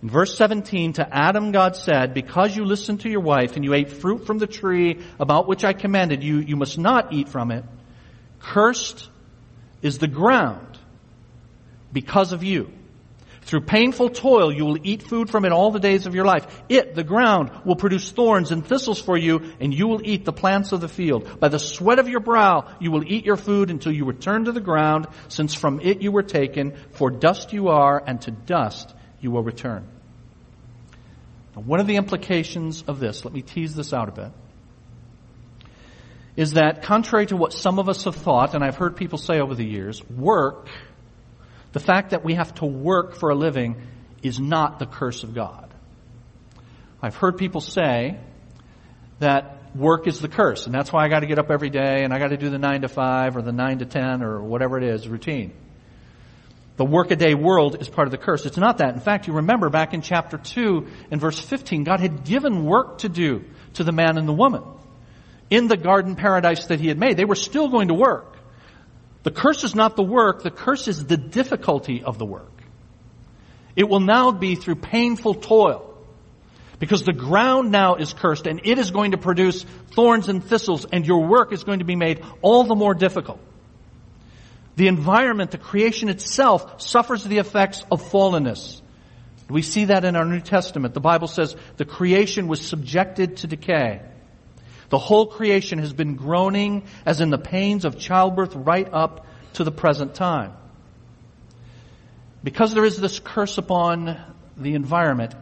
[0.00, 3.74] In verse 17, to Adam God said, because you listened to your wife and you
[3.74, 7.50] ate fruit from the tree about which I commanded you, you must not eat from
[7.50, 7.64] it.
[8.38, 9.08] Cursed
[9.82, 10.78] is the ground
[11.92, 12.70] because of you.
[13.42, 16.46] Through painful toil, you will eat food from it all the days of your life.
[16.68, 20.34] It, the ground, will produce thorns and thistles for you, and you will eat the
[20.34, 21.40] plants of the field.
[21.40, 24.52] By the sweat of your brow, you will eat your food until you return to
[24.52, 28.94] the ground, since from it you were taken, for dust you are, and to dust
[29.20, 29.86] you will return.
[31.54, 34.32] Now, one of the implications of this, let me tease this out a bit,
[36.36, 39.40] is that contrary to what some of us have thought, and I've heard people say
[39.40, 40.68] over the years, work,
[41.72, 43.76] the fact that we have to work for a living
[44.22, 45.72] is not the curse of God.
[47.02, 48.18] I've heard people say
[49.18, 52.04] that work is the curse, and that's why I got to get up every day
[52.04, 54.42] and I got to do the 9 to 5 or the 9 to 10 or
[54.42, 55.52] whatever it is, routine
[56.78, 58.46] the workaday world is part of the curse.
[58.46, 58.94] It's not that.
[58.94, 62.98] In fact, you remember back in chapter 2 in verse 15, God had given work
[62.98, 64.62] to do to the man and the woman
[65.50, 67.16] in the garden paradise that he had made.
[67.16, 68.36] They were still going to work.
[69.24, 72.62] The curse is not the work, the curse is the difficulty of the work.
[73.74, 75.84] It will now be through painful toil.
[76.78, 79.64] Because the ground now is cursed and it is going to produce
[79.96, 83.40] thorns and thistles and your work is going to be made all the more difficult.
[84.78, 88.80] The environment, the creation itself suffers the effects of fallenness.
[89.50, 90.94] We see that in our New Testament.
[90.94, 94.00] The Bible says the creation was subjected to decay.
[94.90, 99.64] The whole creation has been groaning as in the pains of childbirth right up to
[99.64, 100.52] the present time.
[102.44, 104.16] Because there is this curse upon
[104.56, 105.34] the environment,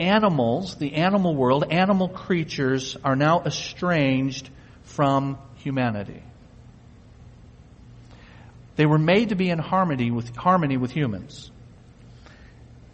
[0.00, 4.50] animals, the animal world, animal creatures are now estranged
[4.82, 6.24] from humanity.
[8.78, 11.50] They were made to be in harmony with, harmony with humans.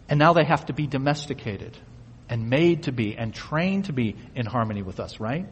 [0.09, 1.77] And now they have to be domesticated
[2.27, 5.45] and made to be and trained to be in harmony with us, right?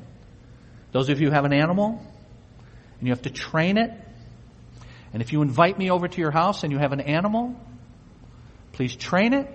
[0.92, 2.04] Those of you who have an animal
[2.98, 3.92] and you have to train it.
[5.14, 7.56] And if you invite me over to your house and you have an animal,
[8.72, 9.48] please train it.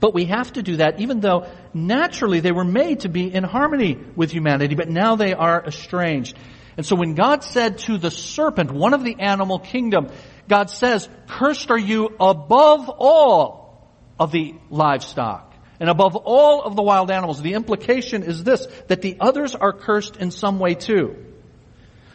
[0.00, 3.44] But we have to do that even though naturally they were made to be in
[3.44, 6.36] harmony with humanity, but now they are estranged.
[6.76, 10.08] And so when God said to the serpent, one of the animal kingdom,
[10.48, 16.82] God says, cursed are you above all of the livestock and above all of the
[16.82, 17.42] wild animals.
[17.42, 21.16] The implication is this, that the others are cursed in some way too.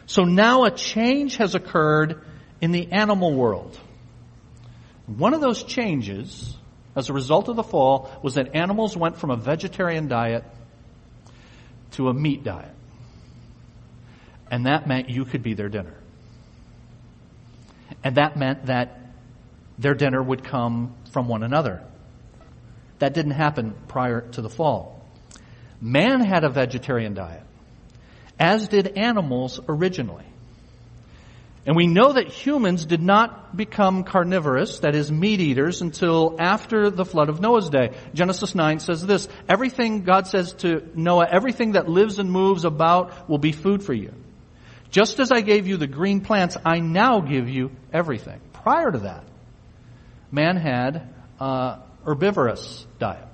[0.06, 2.24] So now a change has occurred
[2.60, 3.78] in the animal world.
[5.06, 6.56] One of those changes,
[6.96, 10.44] as a result of the fall, was that animals went from a vegetarian diet
[11.92, 12.74] to a meat diet.
[14.50, 15.94] And that meant you could be their dinner.
[18.02, 18.98] And that meant that
[19.78, 21.82] their dinner would come from one another.
[22.98, 25.04] That didn't happen prior to the fall.
[25.80, 27.44] Man had a vegetarian diet,
[28.38, 30.24] as did animals originally.
[31.64, 36.88] And we know that humans did not become carnivorous, that is, meat eaters, until after
[36.88, 37.94] the flood of Noah's day.
[38.14, 43.28] Genesis 9 says this, everything, God says to Noah, everything that lives and moves about
[43.28, 44.14] will be food for you.
[44.90, 48.40] Just as I gave you the green plants, I now give you everything.
[48.52, 49.24] Prior to that,
[50.30, 53.26] man had uh, herbivorous diet,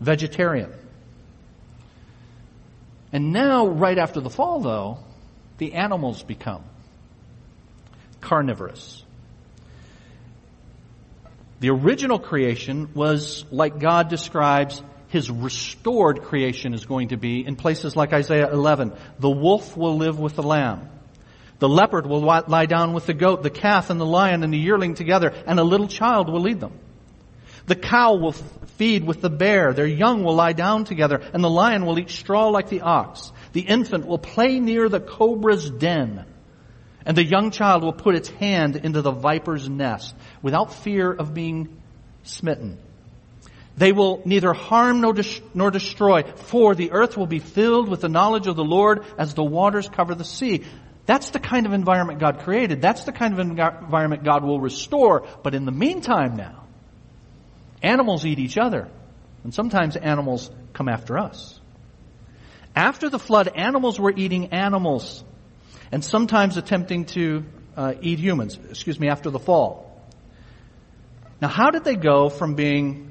[0.00, 0.72] vegetarian.
[3.12, 4.98] And now, right after the fall, though,
[5.58, 6.64] the animals become
[8.20, 9.02] carnivorous.
[11.60, 14.82] The original creation was like God describes
[15.16, 18.92] his restored creation is going to be in places like Isaiah 11.
[19.18, 20.90] The wolf will live with the lamb.
[21.58, 24.58] The leopard will lie down with the goat, the calf and the lion and the
[24.58, 26.78] yearling together, and a little child will lead them.
[27.64, 28.32] The cow will
[28.76, 32.10] feed with the bear, their young will lie down together, and the lion will eat
[32.10, 33.32] straw like the ox.
[33.54, 36.26] The infant will play near the cobra's den,
[37.06, 41.32] and the young child will put its hand into the viper's nest without fear of
[41.32, 41.80] being
[42.22, 42.78] smitten.
[43.76, 48.00] They will neither harm nor, des- nor destroy, for the earth will be filled with
[48.00, 50.64] the knowledge of the Lord as the waters cover the sea.
[51.04, 52.80] That's the kind of environment God created.
[52.80, 55.26] That's the kind of environment God will restore.
[55.42, 56.64] But in the meantime now,
[57.82, 58.88] animals eat each other.
[59.44, 61.60] And sometimes animals come after us.
[62.74, 65.22] After the flood, animals were eating animals.
[65.92, 67.44] And sometimes attempting to
[67.76, 68.58] uh, eat humans.
[68.70, 70.02] Excuse me, after the fall.
[71.40, 73.05] Now how did they go from being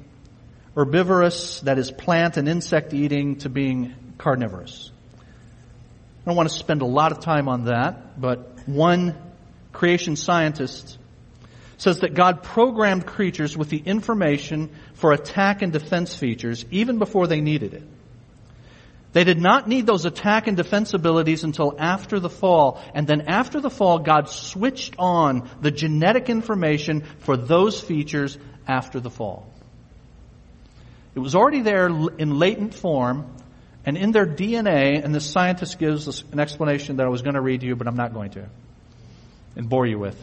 [0.76, 4.90] herbivorous, that is plant and insect eating, to being carnivorous.
[5.18, 9.16] I don't want to spend a lot of time on that, but one
[9.72, 10.98] creation scientist
[11.78, 17.26] says that God programmed creatures with the information for attack and defense features even before
[17.26, 17.82] they needed it.
[19.12, 22.82] They did not need those attack and defense abilities until after the fall.
[22.92, 29.00] And then after the fall, God switched on the genetic information for those features after
[29.00, 29.50] the fall.
[31.16, 33.26] It was already there in latent form
[33.86, 37.40] and in their DNA, and the scientist gives an explanation that I was going to
[37.40, 38.46] read to you, but I'm not going to
[39.56, 40.22] and bore you with.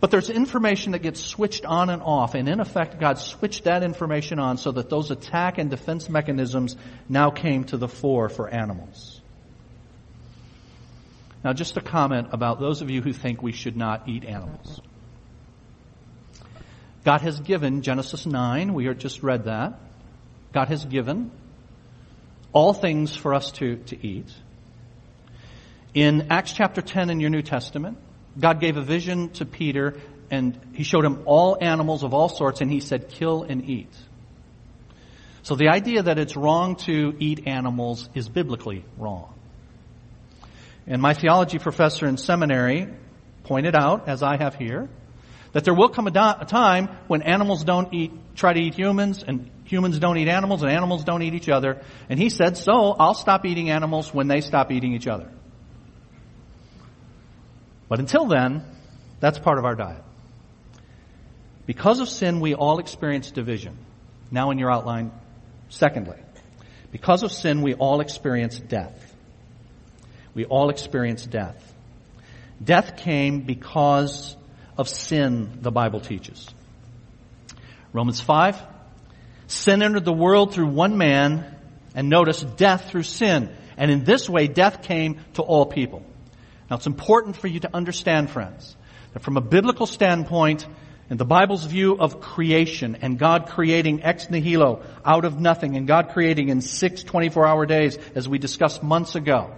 [0.00, 3.82] But there's information that gets switched on and off, and in effect, God switched that
[3.82, 6.74] information on so that those attack and defense mechanisms
[7.06, 9.20] now came to the fore for animals.
[11.44, 14.80] Now, just a comment about those of you who think we should not eat animals.
[17.06, 19.78] God has given, Genesis 9, we just read that.
[20.52, 21.30] God has given
[22.52, 24.26] all things for us to, to eat.
[25.94, 27.96] In Acts chapter 10 in your New Testament,
[28.36, 30.00] God gave a vision to Peter
[30.32, 33.94] and he showed him all animals of all sorts and he said, kill and eat.
[35.44, 39.32] So the idea that it's wrong to eat animals is biblically wrong.
[40.88, 42.88] And my theology professor in seminary
[43.44, 44.88] pointed out, as I have here,
[45.56, 48.74] that there will come a, do- a time when animals don't eat, try to eat
[48.74, 51.80] humans, and humans don't eat animals, and animals don't eat each other.
[52.10, 55.30] And he said, so I'll stop eating animals when they stop eating each other.
[57.88, 58.64] But until then,
[59.18, 60.02] that's part of our diet.
[61.64, 63.78] Because of sin, we all experience division.
[64.30, 65.10] Now in your outline,
[65.70, 66.18] secondly,
[66.92, 69.14] because of sin, we all experience death.
[70.34, 71.56] We all experience death.
[72.62, 74.35] Death came because
[74.76, 76.48] of sin the Bible teaches.
[77.92, 78.60] Romans 5.
[79.46, 81.56] Sin entered the world through one man,
[81.94, 83.54] and notice death through sin.
[83.76, 86.02] And in this way, death came to all people.
[86.68, 88.76] Now it's important for you to understand, friends,
[89.12, 90.66] that from a biblical standpoint,
[91.08, 95.86] in the Bible's view of creation and God creating ex nihilo out of nothing and
[95.86, 99.54] God creating in six 24 hour days as we discussed months ago.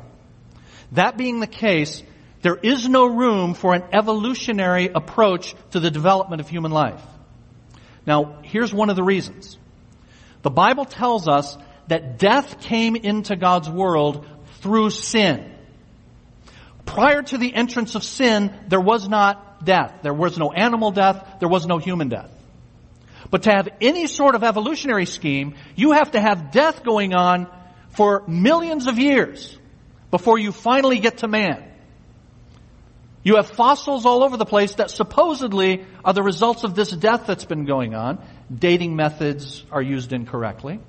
[0.93, 2.03] That being the case,
[2.43, 7.03] there is no room for an evolutionary approach to the development of human life.
[8.07, 9.59] Now, here's one of the reasons.
[10.43, 11.59] The Bible tells us
[11.89, 14.27] that death came into God's world
[14.61, 15.53] through sin.
[16.87, 20.01] Prior to the entrance of sin, there was not death.
[20.03, 21.37] There was no animal death.
[21.41, 22.31] There was no human death.
[23.31, 27.47] But to have any sort of evolutionary scheme, you have to have death going on
[27.91, 29.59] for millions of years
[30.11, 31.68] before you finally get to man.
[33.29, 37.27] You have fossils all over the place that supposedly are the results of this death
[37.27, 38.27] that's been going on.
[38.51, 40.81] Dating methods are used incorrectly.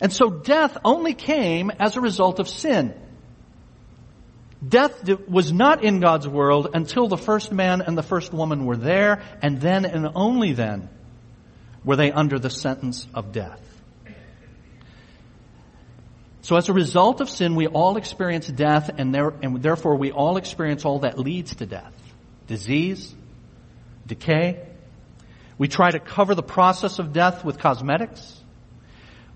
[0.00, 2.94] And so death only came as a result of sin.
[4.66, 8.76] Death was not in God's world until the first man and the first woman were
[8.76, 10.88] there, and then and only then
[11.84, 13.60] were they under the sentence of death.
[16.50, 20.10] So as a result of sin, we all experience death and, there, and therefore we
[20.10, 21.94] all experience all that leads to death.
[22.48, 23.14] Disease,
[24.04, 24.60] decay.
[25.58, 28.36] We try to cover the process of death with cosmetics.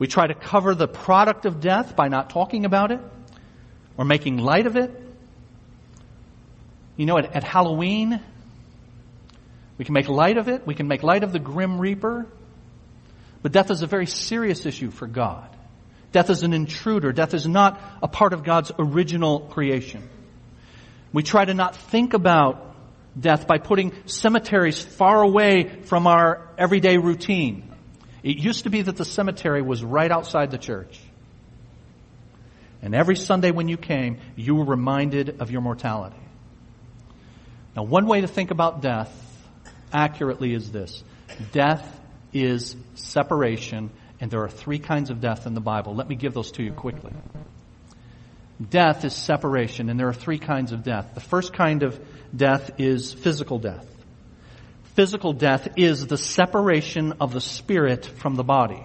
[0.01, 2.99] We try to cover the product of death by not talking about it
[3.97, 4.91] or making light of it.
[6.97, 8.21] You know, at, at Halloween,
[9.79, 10.67] we can make light of it.
[10.67, 12.27] We can make light of the grim reaper.
[13.41, 15.54] But death is a very serious issue for God.
[16.15, 17.13] Death is an intruder.
[17.13, 20.09] Death is not a part of God's original creation.
[21.13, 22.73] We try to not think about
[23.19, 27.69] death by putting cemeteries far away from our everyday routine.
[28.23, 31.01] It used to be that the cemetery was right outside the church.
[32.81, 36.23] And every Sunday when you came, you were reminded of your mortality.
[37.75, 39.13] Now, one way to think about death
[39.93, 41.03] accurately is this.
[41.51, 41.85] Death
[42.33, 43.91] is separation
[44.21, 45.95] and there are three kinds of death in the Bible.
[45.95, 47.13] Let me give those to you quickly.
[48.71, 51.11] Death is separation, and there are three kinds of death.
[51.15, 51.99] The first kind of
[52.35, 53.87] death is physical death.
[54.95, 58.83] Physical death is the separation of the spirit from the body.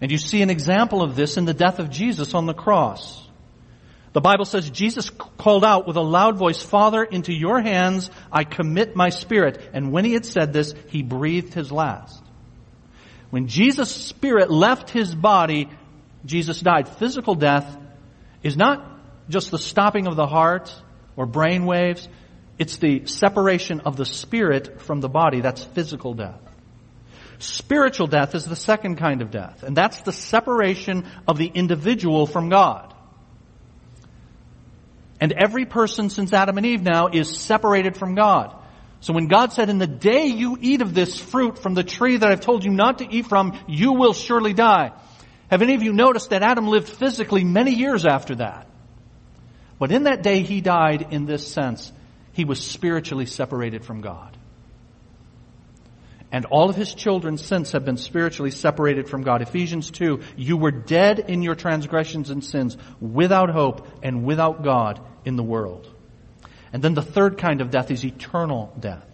[0.00, 3.24] And you see an example of this in the death of Jesus on the cross.
[4.12, 8.42] The Bible says Jesus called out with a loud voice, Father, into your hands I
[8.44, 9.60] commit my spirit.
[9.72, 12.20] And when he had said this, he breathed his last.
[13.30, 15.68] When Jesus' spirit left his body,
[16.24, 16.88] Jesus died.
[16.88, 17.76] Physical death
[18.42, 18.84] is not
[19.28, 20.74] just the stopping of the heart
[21.16, 22.08] or brain waves.
[22.58, 25.40] It's the separation of the spirit from the body.
[25.40, 26.40] That's physical death.
[27.38, 32.26] Spiritual death is the second kind of death, and that's the separation of the individual
[32.26, 32.92] from God.
[35.20, 38.56] And every person since Adam and Eve now is separated from God.
[39.00, 42.16] So when God said, in the day you eat of this fruit from the tree
[42.16, 44.92] that I've told you not to eat from, you will surely die.
[45.50, 48.66] Have any of you noticed that Adam lived physically many years after that?
[49.78, 51.92] But in that day he died in this sense.
[52.32, 54.36] He was spiritually separated from God.
[56.30, 59.40] And all of his children since have been spiritually separated from God.
[59.40, 65.00] Ephesians 2, you were dead in your transgressions and sins, without hope and without God
[65.24, 65.88] in the world.
[66.72, 69.04] And then the third kind of death is eternal death.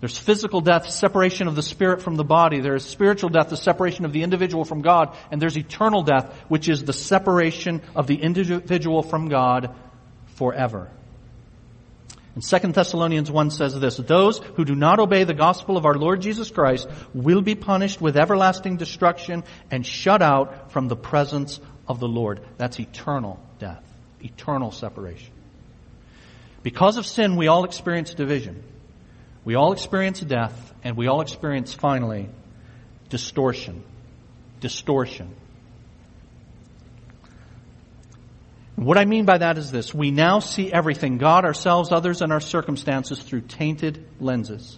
[0.00, 2.60] There's physical death, separation of the spirit from the body.
[2.60, 5.16] There is spiritual death, the separation of the individual from God.
[5.30, 9.74] And there's eternal death, which is the separation of the individual from God
[10.34, 10.90] forever.
[12.34, 15.94] And 2 Thessalonians 1 says this, those who do not obey the gospel of our
[15.94, 21.58] Lord Jesus Christ will be punished with everlasting destruction and shut out from the presence
[21.88, 22.42] of the Lord.
[22.58, 23.82] That's eternal death,
[24.20, 25.32] eternal separation.
[26.66, 28.64] Because of sin, we all experience division.
[29.44, 32.28] We all experience death, and we all experience, finally,
[33.08, 33.84] distortion.
[34.58, 35.32] Distortion.
[38.74, 39.94] What I mean by that is this.
[39.94, 44.76] We now see everything, God, ourselves, others, and our circumstances through tainted lenses.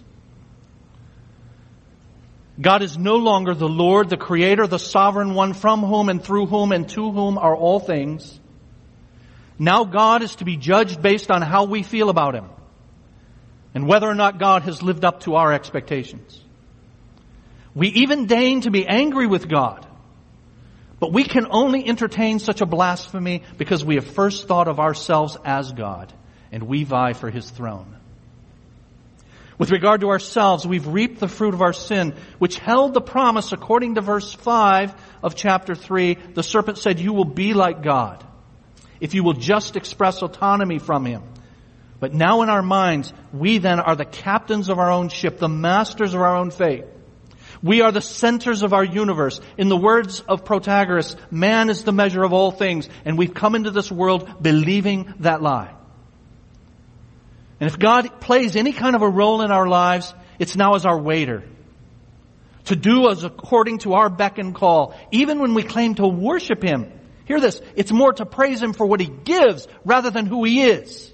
[2.61, 6.45] God is no longer the Lord, the Creator, the Sovereign One from whom and through
[6.45, 8.38] whom and to whom are all things.
[9.59, 12.45] Now God is to be judged based on how we feel about Him
[13.75, 16.41] and whether or not God has lived up to our expectations.
[17.75, 19.85] We even deign to be angry with God,
[20.99, 25.37] but we can only entertain such a blasphemy because we have first thought of ourselves
[25.43, 26.11] as God
[26.53, 27.97] and we vie for His throne.
[29.57, 33.51] With regard to ourselves, we've reaped the fruit of our sin, which held the promise
[33.51, 36.13] according to verse 5 of chapter 3.
[36.33, 38.25] The serpent said, you will be like God
[38.99, 41.23] if you will just express autonomy from Him.
[41.99, 45.49] But now in our minds, we then are the captains of our own ship, the
[45.49, 46.85] masters of our own fate.
[47.61, 49.41] We are the centers of our universe.
[49.57, 53.55] In the words of Protagoras, man is the measure of all things, and we've come
[53.55, 55.73] into this world believing that lie.
[57.59, 60.85] And if God plays any kind of a role in our lives, it's now as
[60.85, 61.43] our waiter.
[62.69, 66.61] to do as according to our beck and call, even when we claim to worship
[66.61, 66.91] Him.
[67.29, 70.63] Hear this, it's more to praise Him for what He gives rather than who He
[70.63, 71.13] is.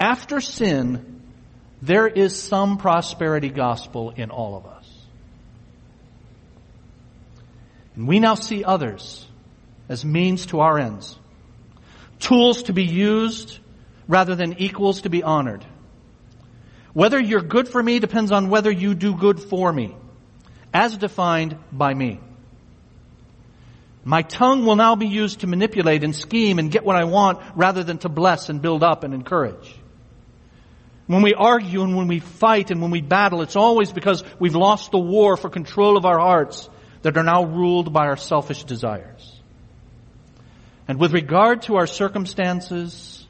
[0.00, 1.22] After sin,
[1.80, 4.90] there is some prosperity gospel in all of us.
[7.94, 9.24] And we now see others
[9.88, 11.16] as means to our ends.
[12.18, 13.56] Tools to be used
[14.08, 15.64] rather than equals to be honored.
[16.92, 19.94] Whether you're good for me depends on whether you do good for me,
[20.74, 22.18] as defined by me.
[24.04, 27.40] My tongue will now be used to manipulate and scheme and get what I want
[27.54, 29.74] rather than to bless and build up and encourage.
[31.06, 34.56] When we argue and when we fight and when we battle, it's always because we've
[34.56, 36.68] lost the war for control of our hearts
[37.02, 39.40] that are now ruled by our selfish desires.
[40.88, 43.26] And with regard to our circumstances,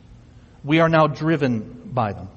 [0.64, 2.29] we are now driven by them.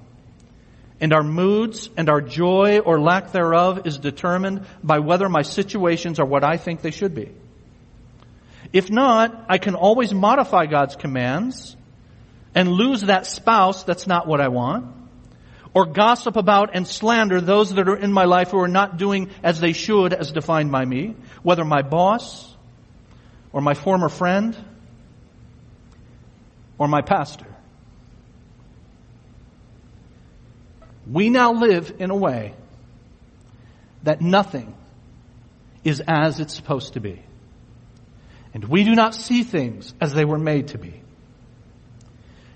[1.00, 6.20] And our moods and our joy or lack thereof is determined by whether my situations
[6.20, 7.32] are what I think they should be.
[8.76, 11.78] If not, I can always modify God's commands
[12.54, 14.94] and lose that spouse that's not what I want.
[15.74, 19.30] Or gossip about and slander those that are in my life who are not doing
[19.42, 21.16] as they should as defined by me.
[21.42, 22.54] Whether my boss
[23.54, 24.58] or my former friend
[26.78, 27.48] or my pastor.
[31.10, 32.56] We now live in a way
[34.04, 34.76] that nothing
[35.86, 37.25] is as it's supposed to be.
[38.56, 41.02] And we do not see things as they were made to be.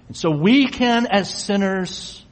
[0.08, 2.26] And so we can, as sinners,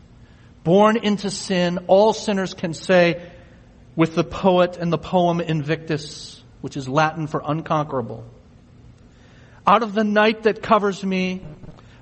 [0.63, 3.29] born into sin, all sinners can say
[3.93, 8.23] with the poet and the poem Invictus, which is Latin for unconquerable.
[9.67, 11.41] Out of the night that covers me,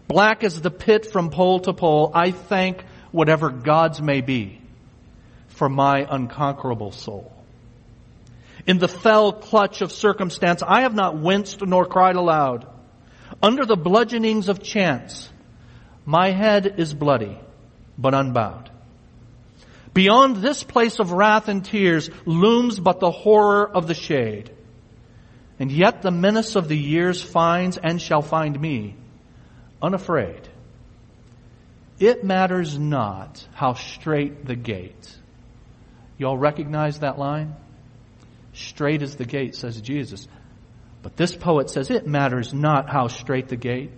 [0.08, 4.62] black as the pit from pole to pole, I thank whatever gods may be
[5.48, 7.35] for my unconquerable soul.
[8.68, 12.68] In the fell clutch of circumstance, I have not winced nor cried aloud.
[13.42, 15.30] Under the bludgeonings of chance,
[16.06, 17.40] my head is bloody,
[17.98, 18.72] but unbowed.
[19.94, 24.52] Beyond this place of wrath and tears looms but the horror of the shade.
[25.58, 28.96] And yet the menace of the years finds and shall find me
[29.82, 30.50] unafraid.
[31.98, 35.16] It matters not how strait the gate.
[36.18, 37.56] Y'all recognize that line?
[38.56, 40.28] Strait is the gate, says Jesus.
[41.04, 43.92] But this poet says it matters not how strait the gate,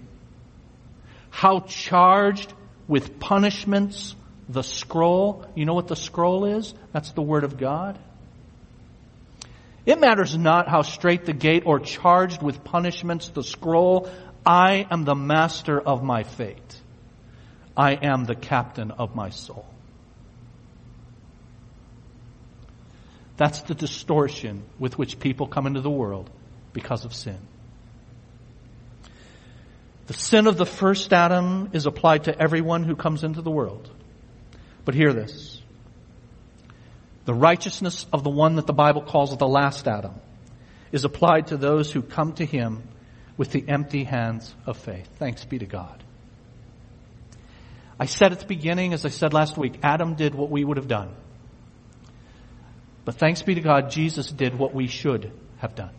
[1.30, 2.52] how charged
[2.88, 4.16] with punishments
[4.50, 5.46] the scroll.
[5.56, 6.74] You know what the scroll is?
[6.92, 8.00] That's the Word of God.
[9.86, 14.10] It matters not how strait the gate or charged with punishments the scroll.
[14.46, 16.82] I am the master of my fate.
[17.76, 19.66] I am the captain of my soul.
[23.38, 26.30] That's the distortion with which people come into the world
[26.74, 27.38] because of sin.
[30.08, 33.90] The sin of the first Adam is applied to everyone who comes into the world.
[34.86, 35.62] But hear this.
[37.26, 40.16] The righteousness of the one that the Bible calls the last Adam
[40.94, 42.84] is applied to those who come to him
[43.36, 45.08] with the empty hands of faith.
[45.20, 46.04] Thanks be to God.
[48.00, 50.78] I said at the beginning, as I said last week, Adam did what we would
[50.78, 51.14] have done.
[53.08, 55.94] But thanks be to God, Jesus did what we should have done.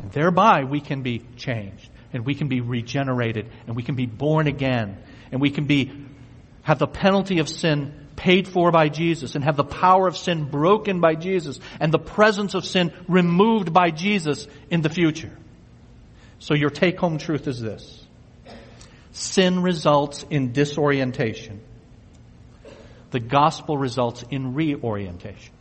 [0.00, 4.04] And thereby we can be changed and we can be regenerated and we can be
[4.04, 4.98] born again
[5.32, 5.90] and we can be,
[6.60, 10.44] have the penalty of sin paid for by Jesus and have the power of sin
[10.44, 15.32] broken by Jesus and the presence of sin removed by Jesus in the future.
[16.38, 18.06] So your take home truth is this
[19.12, 21.62] sin results in disorientation.
[23.10, 25.54] The gospel results in reorientation.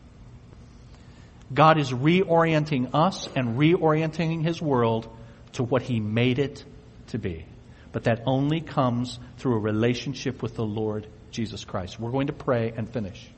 [1.54, 5.08] God is reorienting us and reorienting His world
[5.54, 6.64] to what He made it
[7.08, 7.46] to be.
[7.92, 12.00] But that only comes through a relationship with the Lord Jesus Christ.
[12.00, 13.30] We're going to pray and finish.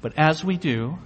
[0.00, 0.98] But as we do,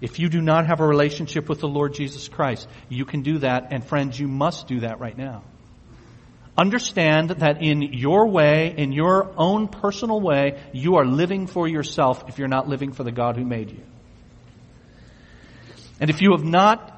[0.00, 3.38] if you do not have a relationship with the Lord Jesus Christ, you can do
[3.38, 5.42] that, and friends, you must do that right now.
[6.56, 12.24] Understand that in your way, in your own personal way, you are living for yourself
[12.28, 13.82] if you're not living for the God who made you.
[16.00, 16.94] And if you have not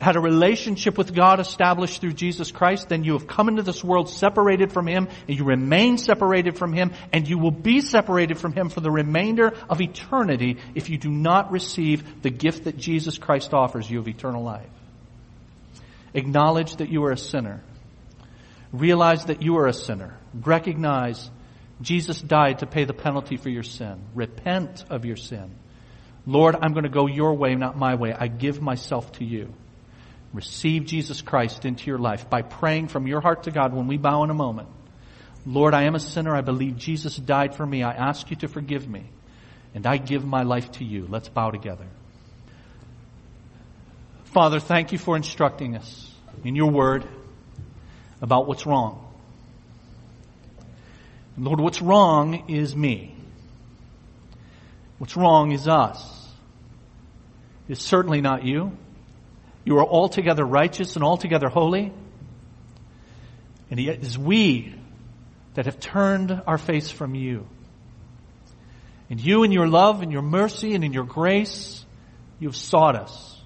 [0.00, 3.84] had a relationship with God established through Jesus Christ, then you have come into this
[3.84, 8.38] world separated from Him, and you remain separated from Him, and you will be separated
[8.38, 12.78] from Him for the remainder of eternity if you do not receive the gift that
[12.78, 14.70] Jesus Christ offers you of eternal life.
[16.14, 17.62] Acknowledge that you are a sinner
[18.72, 20.16] Realize that you are a sinner.
[20.32, 21.28] Recognize
[21.80, 24.00] Jesus died to pay the penalty for your sin.
[24.14, 25.50] Repent of your sin.
[26.26, 28.12] Lord, I'm going to go your way, not my way.
[28.12, 29.52] I give myself to you.
[30.32, 33.96] Receive Jesus Christ into your life by praying from your heart to God when we
[33.96, 34.68] bow in a moment.
[35.44, 36.34] Lord, I am a sinner.
[36.36, 37.82] I believe Jesus died for me.
[37.82, 39.04] I ask you to forgive me.
[39.74, 41.06] And I give my life to you.
[41.08, 41.86] Let's bow together.
[44.24, 46.12] Father, thank you for instructing us
[46.44, 47.04] in your word
[48.20, 49.06] about what's wrong.
[51.36, 53.16] Lord, what's wrong is me.
[55.00, 56.28] What's wrong is us.
[57.70, 58.76] It's certainly not you.
[59.64, 61.90] You are altogether righteous and altogether holy.
[63.70, 64.74] And it is we
[65.54, 67.46] that have turned our face from you.
[69.08, 71.82] And you in your love and your mercy and in your grace,
[72.38, 73.40] you've sought us.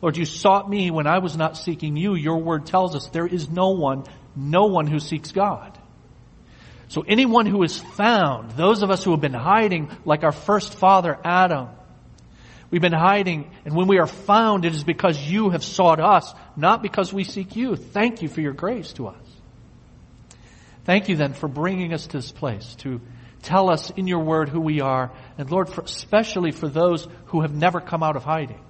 [0.00, 2.14] Lord, you sought me when I was not seeking you.
[2.14, 5.77] Your word tells us there is no one, no one who seeks God.
[6.88, 10.74] So anyone who is found, those of us who have been hiding like our first
[10.74, 11.68] father Adam,
[12.70, 16.32] we've been hiding and when we are found it is because you have sought us,
[16.56, 17.76] not because we seek you.
[17.76, 19.24] Thank you for your grace to us.
[20.84, 23.02] Thank you then for bringing us to this place to
[23.42, 27.42] tell us in your word who we are and Lord, for, especially for those who
[27.42, 28.60] have never come out of hiding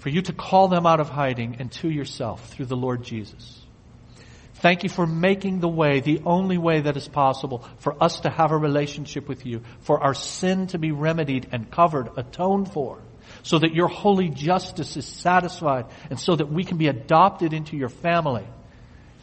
[0.00, 3.59] for you to call them out of hiding and to yourself through the Lord Jesus.
[4.60, 8.30] Thank you for making the way, the only way that is possible for us to
[8.30, 12.98] have a relationship with you, for our sin to be remedied and covered, atoned for,
[13.42, 17.76] so that your holy justice is satisfied and so that we can be adopted into
[17.76, 18.46] your family.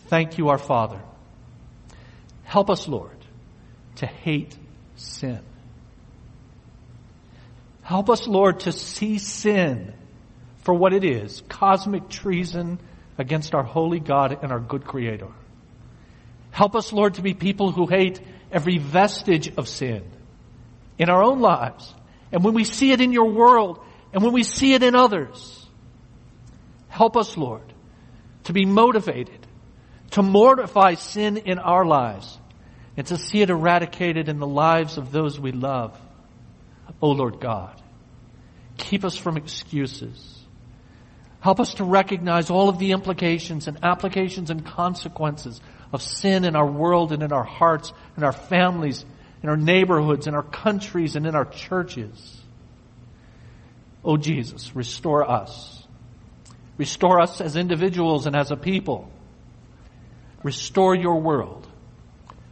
[0.07, 0.99] Thank you, our Father.
[2.43, 3.17] Help us, Lord,
[3.97, 4.57] to hate
[4.95, 5.41] sin.
[7.83, 9.93] Help us, Lord, to see sin
[10.63, 12.79] for what it is cosmic treason
[13.17, 15.29] against our holy God and our good Creator.
[16.51, 18.19] Help us, Lord, to be people who hate
[18.51, 20.03] every vestige of sin
[20.97, 21.93] in our own lives.
[22.31, 23.79] And when we see it in your world
[24.13, 25.65] and when we see it in others,
[26.87, 27.73] help us, Lord,
[28.45, 29.47] to be motivated
[30.11, 32.37] to mortify sin in our lives
[32.95, 35.99] and to see it eradicated in the lives of those we love.
[37.01, 37.79] Oh Lord God,
[38.77, 40.36] keep us from excuses.
[41.39, 45.61] Help us to recognize all of the implications and applications and consequences
[45.93, 49.05] of sin in our world and in our hearts, and our families,
[49.43, 52.41] in our neighborhoods, in our countries, and in our churches.
[54.03, 55.85] Oh Jesus, restore us.
[56.77, 59.11] Restore us as individuals and as a people.
[60.43, 61.67] Restore your world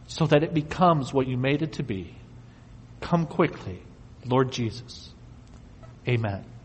[0.07, 2.15] so that it becomes what you made it to be.
[3.01, 3.81] Come quickly,
[4.25, 5.09] Lord Jesus.
[6.07, 6.45] Amen.